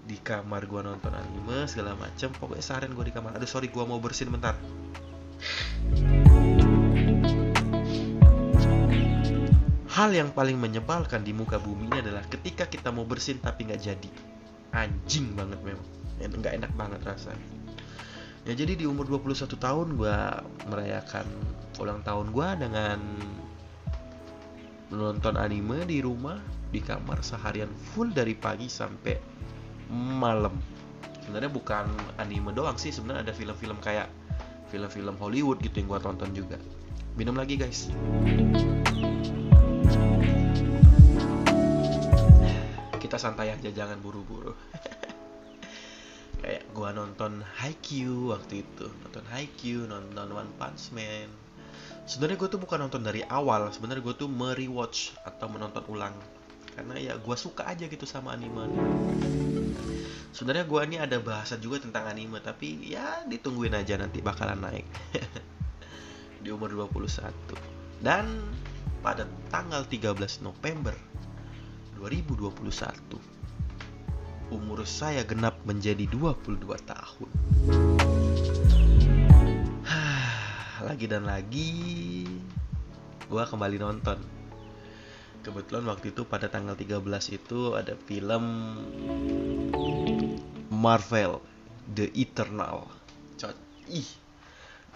di 0.02 0.18
kamar 0.20 0.66
gue 0.66 0.82
nonton 0.82 1.14
anime 1.14 1.70
segala 1.70 1.94
macem 1.94 2.34
pokoknya 2.34 2.66
seharian 2.66 2.92
gue 2.92 3.06
di 3.08 3.14
kamar 3.14 3.38
aduh 3.38 3.48
sorry 3.48 3.70
gue 3.70 3.86
mau 3.86 4.02
bersin 4.02 4.34
bentar 4.34 4.58
Hal 10.02 10.18
yang 10.18 10.34
paling 10.34 10.58
menyebalkan 10.58 11.22
di 11.22 11.30
muka 11.30 11.62
bumi 11.62 11.86
ini 11.86 12.02
adalah 12.02 12.26
ketika 12.26 12.66
kita 12.66 12.90
mau 12.90 13.06
bersin 13.06 13.38
tapi 13.38 13.70
nggak 13.70 13.86
jadi. 13.86 14.10
Anjing 14.74 15.38
banget 15.38 15.62
memang. 15.62 15.86
Nggak 16.18 16.58
enak 16.58 16.72
banget 16.74 17.06
rasanya. 17.06 17.46
Ya 18.50 18.58
jadi 18.58 18.82
di 18.82 18.90
umur 18.90 19.06
21 19.06 19.46
tahun 19.62 20.02
gue 20.02 20.18
merayakan 20.74 21.30
ulang 21.78 22.02
tahun 22.02 22.34
gue 22.34 22.48
dengan 22.66 22.98
menonton 24.90 25.38
anime 25.38 25.86
di 25.86 26.02
rumah 26.02 26.42
di 26.74 26.82
kamar 26.82 27.22
seharian 27.22 27.70
full 27.94 28.10
dari 28.10 28.34
pagi 28.34 28.66
sampai 28.74 29.22
malam. 29.94 30.58
Sebenarnya 31.22 31.54
bukan 31.54 31.86
anime 32.18 32.50
doang 32.58 32.82
sih, 32.82 32.90
sebenarnya 32.90 33.30
ada 33.30 33.34
film-film 33.38 33.78
kayak 33.78 34.10
film-film 34.74 35.14
Hollywood 35.22 35.62
gitu 35.62 35.78
yang 35.78 35.94
gue 35.94 36.00
tonton 36.02 36.34
juga. 36.34 36.58
Minum 37.14 37.38
lagi 37.38 37.54
guys. 37.54 37.94
Kita 43.12 43.28
santai 43.28 43.52
aja 43.52 43.68
jangan 43.76 44.00
buru-buru. 44.00 44.56
Kayak 46.40 46.64
gua 46.72 46.96
nonton 46.96 47.44
Haikyuu 47.60 48.32
waktu 48.32 48.64
itu. 48.64 48.88
Nonton 48.88 49.28
Haikyuu 49.28 49.84
nonton 49.84 50.32
One 50.32 50.48
Punch 50.56 50.96
Man. 50.96 51.28
Sebenarnya 52.08 52.40
gue 52.40 52.50
tuh 52.56 52.64
bukan 52.64 52.88
nonton 52.88 53.04
dari 53.04 53.20
awal. 53.28 53.68
Sebenarnya 53.76 54.00
gue 54.00 54.16
tuh 54.16 54.32
merewatch 54.32 55.12
atau 55.28 55.52
menonton 55.52 55.84
ulang. 55.92 56.16
Karena 56.72 56.96
ya 57.04 57.20
gue 57.20 57.36
suka 57.36 57.68
aja 57.68 57.84
gitu 57.84 58.08
sama 58.08 58.32
anime. 58.32 58.72
Sebenarnya 60.32 60.64
gue 60.64 60.80
ini 60.88 60.96
ada 60.96 61.20
bahasa 61.20 61.60
juga 61.60 61.84
tentang 61.84 62.08
anime 62.08 62.40
tapi 62.40 62.96
ya 62.96 63.28
ditungguin 63.28 63.76
aja 63.76 64.00
nanti 64.00 64.24
bakalan 64.24 64.72
naik. 64.72 64.88
Di 66.48 66.48
umur 66.48 66.72
21 66.88 67.28
dan 68.00 68.24
pada 69.04 69.28
tanggal 69.52 69.84
13 69.84 70.48
November 70.48 71.11
2021 72.02 73.22
umur 74.50 74.82
saya 74.90 75.22
genap 75.22 75.62
menjadi 75.70 76.10
22 76.10 76.66
tahun. 76.82 77.30
lagi 80.90 81.06
dan 81.06 81.30
lagi 81.30 81.70
gua 83.30 83.46
kembali 83.46 83.78
nonton. 83.78 84.18
Kebetulan 85.46 85.86
waktu 85.94 86.10
itu 86.10 86.26
pada 86.26 86.50
tanggal 86.50 86.74
13 86.74 87.38
itu 87.38 87.78
ada 87.78 87.94
film 88.10 88.44
Marvel 90.74 91.38
The 91.86 92.10
Eternal. 92.18 92.90
Cot 93.38 93.54
ih. 93.94 94.10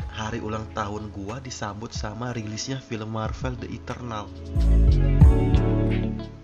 Hari 0.10 0.42
ulang 0.42 0.74
tahun 0.74 1.14
gua 1.14 1.38
disambut 1.38 1.94
sama 1.94 2.34
rilisnya 2.34 2.82
film 2.82 3.14
Marvel 3.14 3.54
The 3.62 3.70
Eternal 3.70 4.26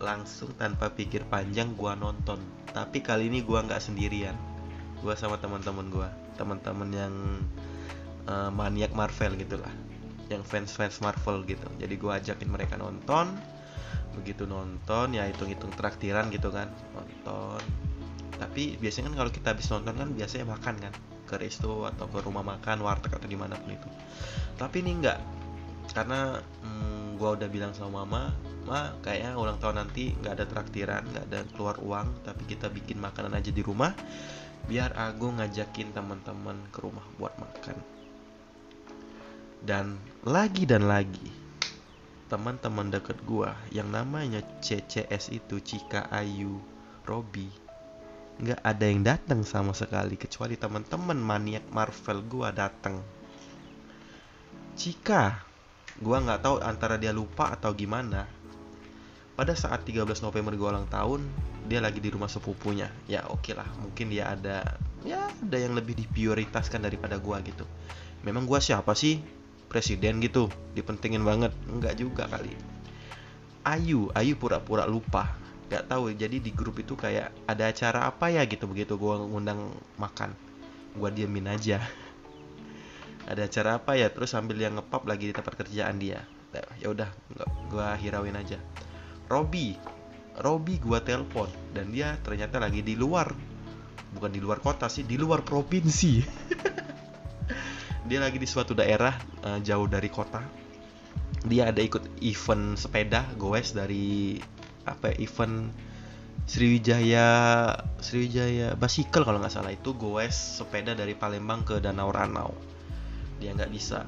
langsung 0.01 0.51
tanpa 0.57 0.91
pikir 0.91 1.23
panjang 1.29 1.77
gua 1.77 1.93
nonton. 1.93 2.41
Tapi 2.73 2.99
kali 3.05 3.29
ini 3.29 3.45
gua 3.45 3.61
nggak 3.63 3.79
sendirian. 3.79 4.33
Gua 4.99 5.13
sama 5.13 5.37
teman-teman 5.37 5.87
gua. 5.93 6.09
Teman-teman 6.35 6.89
yang 6.89 7.13
uh, 8.25 8.49
maniak 8.49 8.91
Marvel 8.91 9.37
gitulah. 9.37 9.71
Yang 10.27 10.43
fans-fans 10.49 10.99
Marvel 10.99 11.45
gitu. 11.45 11.67
Jadi 11.77 11.93
gua 11.95 12.17
ajakin 12.17 12.49
mereka 12.49 12.75
nonton. 12.75 13.37
Begitu 14.17 14.49
nonton 14.49 15.15
ya 15.15 15.29
hitung-hitung 15.29 15.71
traktiran 15.77 16.33
gitu 16.33 16.49
kan. 16.49 16.67
Nonton. 16.97 17.61
Tapi 18.41 18.81
biasanya 18.81 19.13
kan 19.13 19.15
kalau 19.25 19.31
kita 19.31 19.47
habis 19.53 19.69
nonton 19.69 19.93
kan 19.95 20.09
biasanya 20.11 20.49
makan 20.49 20.75
kan. 20.81 20.93
Ke 21.29 21.39
resto 21.39 21.87
atau 21.87 22.09
ke 22.11 22.19
rumah 22.25 22.43
makan 22.43 22.83
warteg 22.83 23.13
atau 23.15 23.29
di 23.29 23.37
mana 23.39 23.55
pun 23.55 23.71
itu. 23.71 23.89
Tapi 24.57 24.83
ini 24.83 24.99
enggak 24.99 25.19
karena 25.91 26.39
hmm, 26.39 27.00
gua 27.21 27.37
udah 27.37 27.45
bilang 27.53 27.69
sama 27.77 28.01
mama 28.01 28.33
ma 28.65 28.97
kayaknya 29.05 29.37
ulang 29.37 29.61
tahun 29.61 29.85
nanti 29.85 30.17
nggak 30.17 30.33
ada 30.41 30.45
traktiran 30.49 31.05
nggak 31.05 31.25
ada 31.29 31.39
keluar 31.53 31.77
uang 31.77 32.25
tapi 32.25 32.49
kita 32.49 32.65
bikin 32.73 32.97
makanan 32.97 33.37
aja 33.37 33.53
di 33.53 33.61
rumah 33.61 33.93
biar 34.65 34.93
aku 34.97 35.37
ngajakin 35.37 35.93
teman-teman 35.93 36.57
ke 36.69 36.81
rumah 36.81 37.05
buat 37.17 37.33
makan. 37.37 37.77
Dan 39.61 40.01
lagi 40.25 40.65
dan 40.65 40.89
lagi 40.89 41.29
teman-teman 42.25 42.89
deket 42.89 43.21
gua 43.21 43.53
yang 43.69 43.93
namanya 43.93 44.41
CCS 44.63 45.29
itu 45.29 45.61
Cika 45.61 46.09
Ayu 46.09 46.57
Robi 47.05 47.51
nggak 48.41 48.61
ada 48.65 48.85
yang 48.89 49.05
datang 49.05 49.45
sama 49.45 49.69
sekali 49.75 50.17
kecuali 50.17 50.57
teman-teman 50.57 51.19
maniak 51.19 51.69
Marvel 51.69 52.25
gua 52.25 52.49
datang. 52.49 52.97
Cika 54.73 55.50
gua 56.01 56.17
nggak 56.23 56.41
tahu 56.41 56.55
antara 56.63 56.97
dia 56.97 57.13
lupa 57.13 57.53
atau 57.53 57.71
gimana. 57.75 58.25
Pada 59.41 59.57
saat 59.57 59.87
13 59.87 60.05
November 60.21 60.53
gue 60.53 60.69
ulang 60.69 60.85
tahun 60.85 61.25
dia 61.65 61.81
lagi 61.81 61.97
di 61.97 62.13
rumah 62.13 62.29
sepupunya. 62.29 62.91
Ya 63.09 63.25
oke 63.25 63.49
okay 63.49 63.53
lah 63.57 63.65
mungkin 63.79 64.13
dia 64.13 64.29
ada 64.29 64.77
ya 65.01 65.33
ada 65.33 65.57
yang 65.57 65.73
lebih 65.73 65.97
diprioritaskan 65.97 66.85
daripada 66.85 67.17
gue 67.17 67.37
gitu. 67.49 67.65
Memang 68.21 68.45
gue 68.45 68.59
siapa 68.61 68.93
sih? 68.93 69.17
Presiden 69.71 70.19
gitu 70.21 70.51
dipentingin 70.75 71.23
banget. 71.23 71.55
Enggak 71.71 71.97
juga 71.97 72.27
kali. 72.27 72.53
Ayu 73.65 74.11
Ayu 74.13 74.35
pura-pura 74.37 74.85
lupa. 74.85 75.33
Nggak 75.71 75.89
tahu 75.89 76.11
jadi 76.13 76.37
di 76.37 76.51
grup 76.51 76.77
itu 76.77 76.93
kayak 76.99 77.31
ada 77.47 77.71
acara 77.71 78.05
apa 78.11 78.29
ya? 78.29 78.43
gitu 78.45 78.67
begitu 78.67 78.99
gue 78.99 79.15
ngundang 79.15 79.73
makan. 79.95 80.35
Gue 80.91 81.09
diamin 81.09 81.49
aja 81.49 81.79
ada 83.27 83.45
acara 83.45 83.77
apa 83.81 83.97
ya? 83.97 84.09
Terus 84.09 84.33
sambil 84.33 84.57
yang 84.57 84.79
ngepap 84.79 85.05
lagi 85.05 85.29
di 85.29 85.33
tempat 85.33 85.53
kerjaan 85.59 85.97
dia. 86.01 86.21
Ya 86.79 86.87
udah 86.91 87.09
gue 87.71 87.87
hirauin 88.03 88.35
aja. 88.35 88.59
Robi 89.31 89.79
Robi 90.39 90.79
gua 90.79 91.03
telepon 91.03 91.51
dan 91.75 91.91
dia 91.91 92.15
ternyata 92.23 92.55
lagi 92.57 92.79
di 92.79 92.95
luar 92.95 93.35
bukan 94.15 94.31
di 94.31 94.39
luar 94.39 94.63
kota 94.63 94.87
sih 94.87 95.03
di 95.03 95.19
luar 95.19 95.43
provinsi. 95.43 96.13
Dia 98.01 98.19
lagi 98.19 98.41
di 98.41 98.49
suatu 98.49 98.75
daerah 98.75 99.13
uh, 99.45 99.59
jauh 99.63 99.87
dari 99.87 100.11
kota. 100.11 100.43
Dia 101.47 101.71
ada 101.71 101.79
ikut 101.79 102.19
event 102.19 102.75
sepeda 102.75 103.23
goes 103.39 103.71
dari 103.71 104.35
apa 104.83 105.15
ya, 105.15 105.29
event 105.29 105.71
Sriwijaya 106.49 107.27
Sriwijaya 108.01 108.73
Basikal 108.75 109.23
kalau 109.23 109.39
nggak 109.39 109.53
salah. 109.53 109.71
Itu 109.71 109.95
goes 109.95 110.33
sepeda 110.33 110.91
dari 110.91 111.15
Palembang 111.15 111.63
ke 111.63 111.79
Danau 111.79 112.11
Ranau 112.11 112.70
dia 113.41 113.57
nggak 113.57 113.73
bisa. 113.73 114.05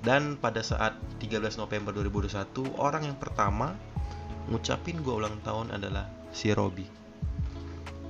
Dan 0.00 0.36
pada 0.36 0.60
saat 0.60 0.96
13 1.20 1.60
November 1.60 1.92
2021 1.96 2.76
orang 2.80 3.08
yang 3.08 3.16
pertama 3.16 3.76
ngucapin 4.48 5.00
gue 5.00 5.14
ulang 5.16 5.40
tahun 5.44 5.72
adalah 5.72 6.08
si 6.32 6.52
Robi. 6.52 6.84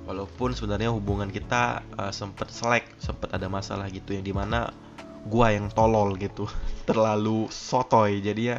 Walaupun 0.06 0.54
sebenarnya 0.54 0.90
hubungan 0.90 1.30
kita 1.30 1.86
uh, 1.94 2.10
sempet 2.10 2.50
selek 2.50 2.86
sempet 2.98 3.30
ada 3.30 3.46
masalah 3.46 3.86
gitu 3.90 4.14
yang 4.14 4.26
di 4.26 4.34
mana 4.34 4.70
gue 5.26 5.46
yang 5.50 5.70
tolol 5.70 6.18
gitu 6.18 6.50
terlalu 6.88 7.46
sotoy. 7.50 8.18
Jadi 8.18 8.42
ya 8.54 8.58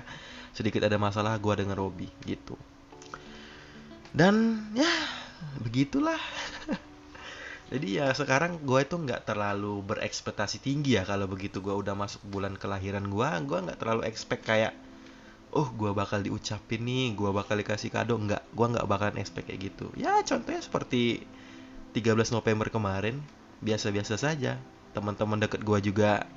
sedikit 0.52 0.84
ada 0.84 1.00
masalah 1.00 1.40
gue 1.40 1.54
dengan 1.56 1.76
Robi 1.80 2.08
gitu. 2.28 2.56
Dan 4.12 4.68
ya 4.76 4.92
begitulah 5.64 6.20
jadi 7.72 7.88
ya 8.04 8.08
sekarang 8.12 8.68
gue 8.68 8.84
itu 8.84 9.00
nggak 9.00 9.24
terlalu 9.24 9.80
berekspektasi 9.88 10.60
tinggi 10.60 11.00
ya 11.00 11.08
kalau 11.08 11.24
begitu. 11.32 11.64
Gue 11.64 11.72
udah 11.72 11.96
masuk 11.96 12.20
bulan 12.28 12.60
kelahiran 12.60 13.08
gue 13.08 13.30
gue 13.48 13.60
nggak 13.64 13.80
terlalu 13.80 14.04
expect 14.04 14.44
kayak 14.44 14.76
oh 15.56 15.72
gue 15.72 15.96
bakal 15.96 16.20
diucapin 16.20 16.84
nih 16.84 17.16
gue 17.16 17.32
bakal 17.32 17.56
dikasih 17.56 17.88
kado. 17.88 18.20
Nggak 18.20 18.44
gue 18.52 18.66
nggak 18.76 18.88
bakalan 18.92 19.18
expect 19.24 19.48
kayak 19.48 19.72
gitu. 19.72 19.88
Ya 19.96 20.20
contohnya 20.20 20.60
seperti 20.60 21.24
13 21.96 22.36
November 22.36 22.68
kemarin 22.68 23.24
biasa-biasa 23.64 24.20
saja. 24.20 24.60
Teman-teman 24.92 25.40
deket 25.40 25.64
gue 25.64 25.80
juga 25.80 26.28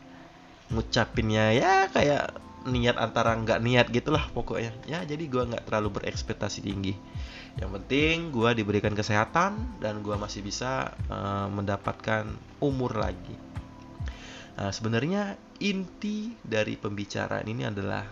ngucapinnya 0.71 1.51
ya 1.51 1.91
kayak 1.91 2.31
niat 2.65 2.97
antara 2.97 3.37
nggak 3.37 3.61
niat 3.61 3.87
gitulah 3.93 4.25
pokoknya. 4.33 4.73
Ya 4.89 5.05
jadi 5.05 5.25
gue 5.29 5.43
nggak 5.55 5.69
terlalu 5.69 6.01
berekspektasi 6.01 6.65
tinggi. 6.65 6.97
Yang 7.61 7.71
penting 7.81 8.33
gue 8.33 8.51
diberikan 8.57 8.97
kesehatan 8.97 9.79
dan 9.79 10.01
gue 10.01 10.17
masih 10.17 10.41
bisa 10.43 10.93
uh, 11.13 11.47
mendapatkan 11.53 12.27
umur 12.59 12.97
lagi. 12.97 13.37
Nah 14.55 14.71
sebenarnya 14.73 15.37
inti 15.61 16.35
dari 16.43 16.75
pembicaraan 16.79 17.47
ini 17.47 17.63
adalah 17.69 18.07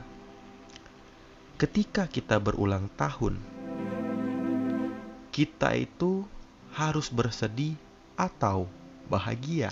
ketika 1.58 2.10
kita 2.10 2.42
berulang 2.42 2.90
tahun, 2.98 3.38
kita 5.30 5.78
itu 5.78 6.26
harus 6.74 7.08
bersedih 7.08 7.78
atau 8.18 8.66
bahagia. 9.06 9.70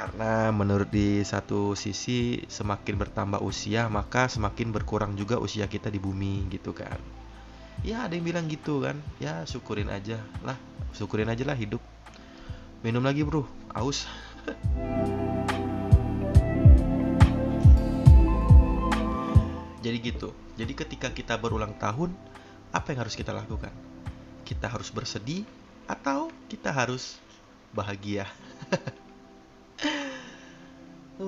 Karena 0.00 0.48
menurut 0.48 0.88
di 0.88 1.20
satu 1.20 1.76
sisi 1.76 2.40
semakin 2.48 2.96
bertambah 2.96 3.44
usia 3.44 3.84
maka 3.92 4.32
semakin 4.32 4.72
berkurang 4.72 5.12
juga 5.12 5.36
usia 5.36 5.68
kita 5.68 5.92
di 5.92 6.00
bumi 6.00 6.48
gitu 6.48 6.72
kan. 6.72 6.96
Ya 7.84 8.08
ada 8.08 8.16
yang 8.16 8.24
bilang 8.24 8.48
gitu 8.48 8.80
kan. 8.80 8.96
Ya 9.20 9.44
syukurin 9.44 9.92
aja 9.92 10.16
lah, 10.40 10.56
syukurin 10.96 11.28
aja 11.28 11.44
lah 11.44 11.52
hidup. 11.52 11.84
Minum 12.80 13.04
lagi 13.04 13.28
bro, 13.28 13.44
aus. 13.76 14.08
Jadi 19.84 20.00
gitu. 20.00 20.32
Jadi 20.56 20.72
ketika 20.80 21.12
kita 21.12 21.36
berulang 21.36 21.76
tahun, 21.76 22.16
apa 22.72 22.96
yang 22.96 23.04
harus 23.04 23.20
kita 23.20 23.36
lakukan? 23.36 23.72
Kita 24.48 24.64
harus 24.64 24.88
bersedih 24.88 25.44
atau 25.84 26.32
kita 26.48 26.72
harus 26.72 27.20
bahagia? 27.76 28.24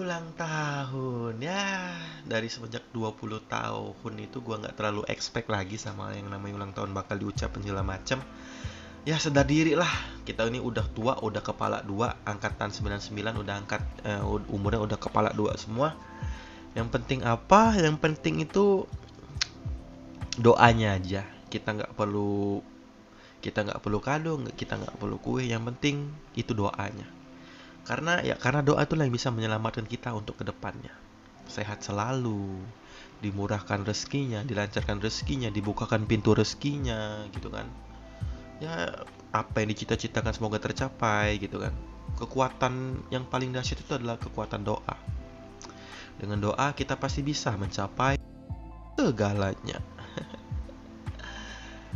ulang 0.03 0.35
tahun. 0.35 1.39
Ya 1.39 1.95
dari 2.27 2.51
semenjak 2.51 2.91
20 2.91 3.39
tahun 3.47 4.15
itu 4.19 4.43
gua 4.43 4.59
nggak 4.59 4.75
terlalu 4.75 5.07
expect 5.07 5.47
lagi 5.47 5.79
sama 5.79 6.11
yang 6.13 6.27
namanya 6.27 6.59
ulang 6.59 6.75
tahun 6.75 6.91
bakal 6.91 7.23
diucapin 7.23 7.63
segala 7.63 7.87
macem. 7.87 8.19
Ya 9.07 9.19
sedar 9.23 9.47
diri 9.47 9.79
lah. 9.79 9.91
Kita 10.27 10.47
ini 10.51 10.59
udah 10.59 10.87
tua 10.91 11.19
udah 11.23 11.43
kepala 11.43 11.83
dua 11.87 12.19
angkatan 12.27 12.71
99 12.71 13.15
udah 13.43 13.55
angkat 13.59 13.83
uh, 14.07 14.27
umurnya 14.51 14.83
udah 14.83 14.99
kepala 14.99 15.31
dua 15.31 15.55
semua. 15.55 15.95
Yang 16.75 16.89
penting 16.99 17.21
apa? 17.23 17.79
Yang 17.79 17.99
penting 18.03 18.43
itu 18.43 18.87
doanya 20.39 20.99
aja. 20.99 21.23
Kita 21.47 21.79
nggak 21.79 21.95
perlu 21.95 22.63
kita 23.43 23.67
nggak 23.67 23.83
perlu 23.83 23.99
kado 23.99 24.39
kita 24.55 24.83
nggak 24.83 24.99
perlu 24.99 25.19
kue. 25.23 25.47
Yang 25.47 25.75
penting 25.75 25.97
itu 26.39 26.55
doanya 26.55 27.22
karena 27.83 28.23
ya 28.23 28.39
karena 28.39 28.63
doa 28.63 28.83
itulah 28.87 29.07
yang 29.07 29.15
bisa 29.15 29.35
menyelamatkan 29.35 29.87
kita 29.87 30.15
untuk 30.15 30.39
ke 30.39 30.45
depannya 30.47 30.95
sehat 31.51 31.83
selalu 31.83 32.63
dimurahkan 33.23 33.87
rezekinya 33.87 34.43
dilancarkan 34.43 34.99
rezekinya 34.99 35.49
dibukakan 35.49 36.07
pintu 36.11 36.35
rezekinya 36.35 37.23
gitu 37.31 37.49
kan. 37.49 37.71
Ya 38.59 39.07
apa 39.31 39.63
yang 39.63 39.71
dicita-citakan 39.75 40.35
semoga 40.35 40.59
tercapai 40.59 41.39
gitu 41.39 41.63
kan. 41.63 41.75
Kekuatan 42.19 43.07
yang 43.15 43.25
paling 43.31 43.55
dahsyat 43.55 43.79
itu 43.79 43.93
adalah 43.95 44.19
kekuatan 44.19 44.67
doa. 44.67 44.97
Dengan 46.19 46.43
doa 46.43 46.75
kita 46.75 46.99
pasti 46.99 47.23
bisa 47.23 47.55
mencapai 47.55 48.19
segalanya 48.99 49.79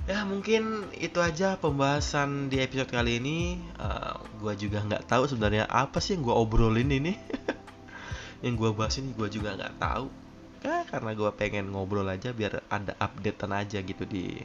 ya 0.07 0.23
mungkin 0.23 0.87
itu 0.95 1.19
aja 1.19 1.59
pembahasan 1.59 2.47
di 2.47 2.63
episode 2.63 2.91
kali 2.91 3.19
ini. 3.19 3.59
Uh, 3.77 3.87
eh, 3.87 4.15
gue 4.39 4.55
juga 4.67 4.79
nggak 4.87 5.11
tahu 5.11 5.27
sebenarnya 5.27 5.67
apa 5.67 5.99
sih 5.99 6.15
yang 6.15 6.23
gue 6.27 6.35
obrolin 6.35 6.91
ini. 6.91 7.15
Yang 8.45 8.55
gue 8.63 8.71
bahas 8.77 8.95
ini 9.01 9.17
gue 9.17 9.29
juga 9.33 9.57
nggak 9.57 9.81
tahu. 9.81 10.07
Ya, 10.61 10.85
karena 10.93 11.17
gue 11.17 11.31
pengen 11.35 11.73
ngobrol 11.73 12.05
aja 12.05 12.37
biar 12.37 12.61
ada 12.69 12.93
updatean 13.01 13.53
aja 13.57 13.81
gitu 13.81 14.05
di 14.05 14.45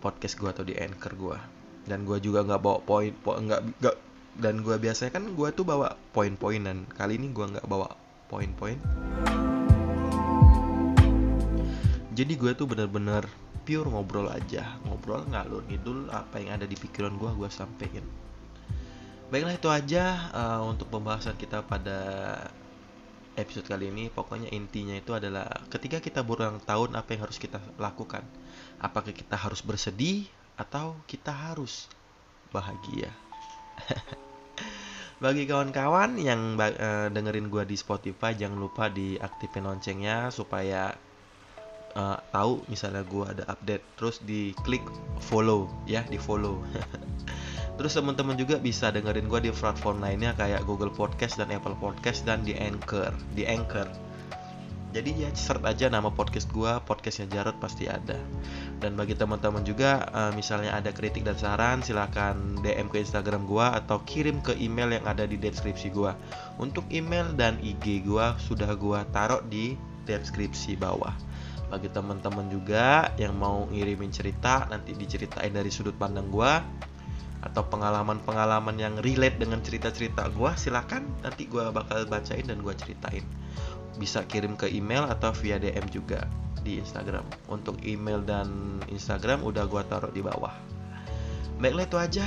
podcast 0.00 0.40
gue 0.40 0.48
atau 0.48 0.64
di 0.64 0.72
anchor 0.80 1.12
gue 1.12 1.38
dan 1.84 2.08
gue 2.08 2.16
juga 2.24 2.40
nggak 2.40 2.60
bawa 2.60 2.78
poin 2.80 3.12
po, 3.12 3.36
nggak 3.36 3.60
nggak 3.84 3.96
dan 4.40 4.64
gue 4.64 4.76
biasanya 4.80 5.12
kan 5.12 5.24
gue 5.36 5.48
tuh 5.52 5.64
bawa 5.68 5.92
poin-poinan. 6.16 6.88
Kali 6.88 7.20
ini 7.20 7.34
gue 7.34 7.46
nggak 7.52 7.68
bawa 7.68 7.92
poin-poin. 8.32 8.80
Jadi 12.16 12.32
gue 12.36 12.52
tuh 12.56 12.64
bener-bener 12.68 13.28
pure 13.70 13.86
ngobrol 13.86 14.26
aja 14.26 14.82
ngobrol 14.82 15.22
ngalur 15.30 15.62
ngidul 15.70 16.10
apa 16.10 16.42
yang 16.42 16.58
ada 16.58 16.66
di 16.66 16.74
pikiran 16.74 17.14
gue 17.14 17.30
gue 17.38 17.46
sampein. 17.54 18.02
Baiklah 19.30 19.54
itu 19.54 19.70
aja 19.70 20.26
uh, 20.34 20.66
untuk 20.66 20.90
pembahasan 20.90 21.38
kita 21.38 21.62
pada 21.62 21.98
episode 23.38 23.70
kali 23.70 23.94
ini. 23.94 24.10
Pokoknya 24.10 24.50
intinya 24.50 24.98
itu 24.98 25.14
adalah 25.14 25.46
ketika 25.70 26.02
kita 26.02 26.26
berulang 26.26 26.58
tahun 26.66 26.98
apa 26.98 27.14
yang 27.14 27.30
harus 27.30 27.38
kita 27.38 27.62
lakukan? 27.78 28.26
Apakah 28.82 29.14
kita 29.14 29.38
harus 29.38 29.62
bersedih 29.62 30.26
atau 30.58 30.98
kita 31.06 31.30
harus 31.30 31.86
bahagia? 32.50 33.14
Bagi 35.22 35.46
kawan-kawan 35.46 36.18
yang 36.18 36.58
uh, 36.58 37.06
dengerin 37.06 37.46
gue 37.46 37.70
di 37.70 37.78
Spotify 37.78 38.34
jangan 38.34 38.58
lupa 38.58 38.90
diaktifin 38.90 39.62
loncengnya 39.62 40.34
supaya 40.34 40.90
uh, 41.96 42.18
tahu 42.30 42.62
misalnya 42.70 43.02
gue 43.06 43.24
ada 43.26 43.44
update 43.50 43.84
terus 43.98 44.22
di 44.22 44.54
klik 44.62 44.84
follow 45.22 45.70
ya 45.86 46.04
di 46.06 46.18
follow. 46.18 46.62
Terus 47.80 47.96
teman-teman 47.96 48.36
juga 48.36 48.60
bisa 48.60 48.92
dengerin 48.92 49.24
gue 49.24 49.48
di 49.48 49.50
platform 49.56 50.04
lainnya 50.04 50.36
kayak 50.36 50.68
Google 50.68 50.92
Podcast 50.92 51.40
dan 51.40 51.48
Apple 51.48 51.72
Podcast 51.80 52.28
dan 52.28 52.44
di 52.44 52.52
Anchor 52.52 53.08
di 53.32 53.48
Anchor. 53.48 53.88
Jadi 54.90 55.22
ya 55.22 55.30
search 55.32 55.64
aja 55.64 55.86
nama 55.86 56.10
podcast 56.12 56.50
gue 56.52 56.72
podcastnya 56.84 57.30
Jarod 57.30 57.56
pasti 57.56 57.88
ada. 57.88 58.20
Dan 58.84 59.00
bagi 59.00 59.16
teman-teman 59.16 59.64
juga 59.64 60.04
uh, 60.12 60.28
misalnya 60.36 60.76
ada 60.76 60.92
kritik 60.92 61.24
dan 61.24 61.40
saran 61.40 61.80
silahkan 61.80 62.36
DM 62.60 62.92
ke 62.92 63.00
Instagram 63.00 63.48
gue 63.48 63.64
atau 63.64 64.02
kirim 64.04 64.44
ke 64.44 64.52
email 64.60 64.92
yang 64.92 65.06
ada 65.08 65.24
di 65.24 65.40
deskripsi 65.40 65.88
gue 65.94 66.12
untuk 66.60 66.84
email 66.92 67.32
dan 67.38 67.56
IG 67.64 68.04
gue 68.04 68.26
sudah 68.44 68.76
gue 68.76 69.00
taruh 69.14 69.40
di 69.48 69.78
deskripsi 70.04 70.74
bawah 70.76 71.29
bagi 71.70 71.86
teman-teman 71.88 72.50
juga 72.50 73.14
yang 73.14 73.38
mau 73.38 73.70
ngirimin 73.70 74.10
cerita 74.10 74.66
nanti 74.66 74.90
diceritain 74.92 75.54
dari 75.54 75.70
sudut 75.70 75.94
pandang 75.94 76.26
gue 76.28 76.52
atau 77.40 77.62
pengalaman-pengalaman 77.72 78.76
yang 78.76 78.94
relate 79.00 79.40
dengan 79.40 79.64
cerita-cerita 79.64 80.28
gue 80.28 80.50
silakan 80.60 81.08
nanti 81.24 81.48
gue 81.48 81.62
bakal 81.72 82.04
bacain 82.10 82.44
dan 82.44 82.60
gue 82.60 82.74
ceritain. 82.76 83.24
Bisa 83.96 84.26
kirim 84.28 84.58
ke 84.58 84.68
email 84.68 85.08
atau 85.08 85.32
via 85.32 85.56
DM 85.56 85.88
juga 85.88 86.28
di 86.60 86.76
Instagram. 86.76 87.24
Untuk 87.48 87.80
email 87.80 88.20
dan 88.20 88.80
Instagram 88.92 89.40
udah 89.40 89.64
gue 89.64 89.82
taruh 89.88 90.12
di 90.12 90.20
bawah. 90.20 90.52
Baiklah 91.56 91.86
itu 91.88 91.96
aja 91.96 92.26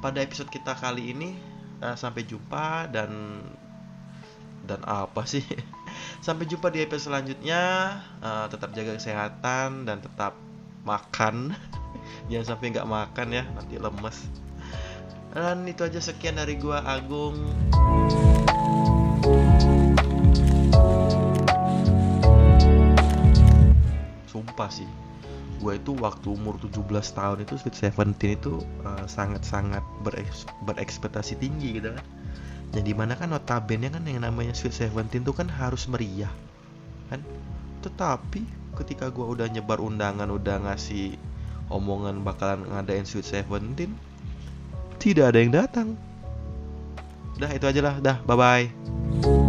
pada 0.00 0.24
episode 0.24 0.48
kita 0.48 0.72
kali 0.72 1.12
ini. 1.12 1.30
Uh, 1.76 1.92
sampai 1.92 2.24
jumpa 2.24 2.88
dan 2.88 3.44
dan 4.64 4.80
apa 4.88 5.28
sih 5.28 5.44
Sampai 6.20 6.48
jumpa 6.50 6.72
di 6.72 6.82
episode 6.82 7.12
selanjutnya. 7.12 7.62
Uh, 8.18 8.46
tetap 8.50 8.74
jaga 8.74 8.96
kesehatan 8.98 9.84
dan 9.86 10.02
tetap 10.02 10.34
makan. 10.82 11.54
Jangan 12.30 12.46
sampai 12.56 12.74
nggak 12.74 12.88
makan 12.88 13.28
ya, 13.34 13.44
nanti 13.54 13.78
lemes. 13.78 14.18
Dan 15.36 15.68
itu 15.68 15.84
aja 15.84 16.00
sekian 16.00 16.40
dari 16.40 16.56
gua 16.56 16.80
Agung. 16.82 17.36
Sumpah 24.30 24.70
sih, 24.72 24.88
gue 25.60 25.72
itu 25.76 25.92
waktu 25.98 26.26
umur 26.32 26.56
17 26.60 26.86
tahun 27.16 27.38
itu 27.44 27.56
Sweet 27.60 27.76
Seventeen 27.76 28.36
itu 28.36 28.60
uh, 28.84 29.04
sangat-sangat 29.08 29.84
berekspektasi 30.64 31.40
tinggi 31.40 31.80
gitu 31.80 31.92
kan 31.92 32.04
yang 32.74 32.84
di 32.84 32.94
mana 32.96 33.14
kan 33.14 33.30
notabene 33.30 33.92
kan 33.92 34.02
yang 34.04 34.24
namanya 34.24 34.56
Sweet 34.56 34.74
Seventeen 34.74 35.22
tuh 35.22 35.36
kan 35.36 35.46
harus 35.46 35.86
meriah 35.86 36.32
kan? 37.12 37.22
Tetapi 37.84 38.42
ketika 38.76 39.08
gue 39.08 39.24
udah 39.24 39.46
nyebar 39.46 39.78
undangan 39.78 40.26
udah 40.28 40.66
ngasih 40.66 41.14
omongan 41.70 42.22
bakalan 42.26 42.66
ngadain 42.66 43.06
Sweet 43.06 43.26
Seventeen 43.26 43.94
tidak 44.96 45.34
ada 45.34 45.38
yang 45.38 45.52
datang. 45.52 45.88
Udah 47.36 47.52
itu 47.52 47.68
aja 47.68 47.80
lah, 47.84 47.96
dah 48.00 48.16
bye 48.24 48.34
bye 48.34 49.44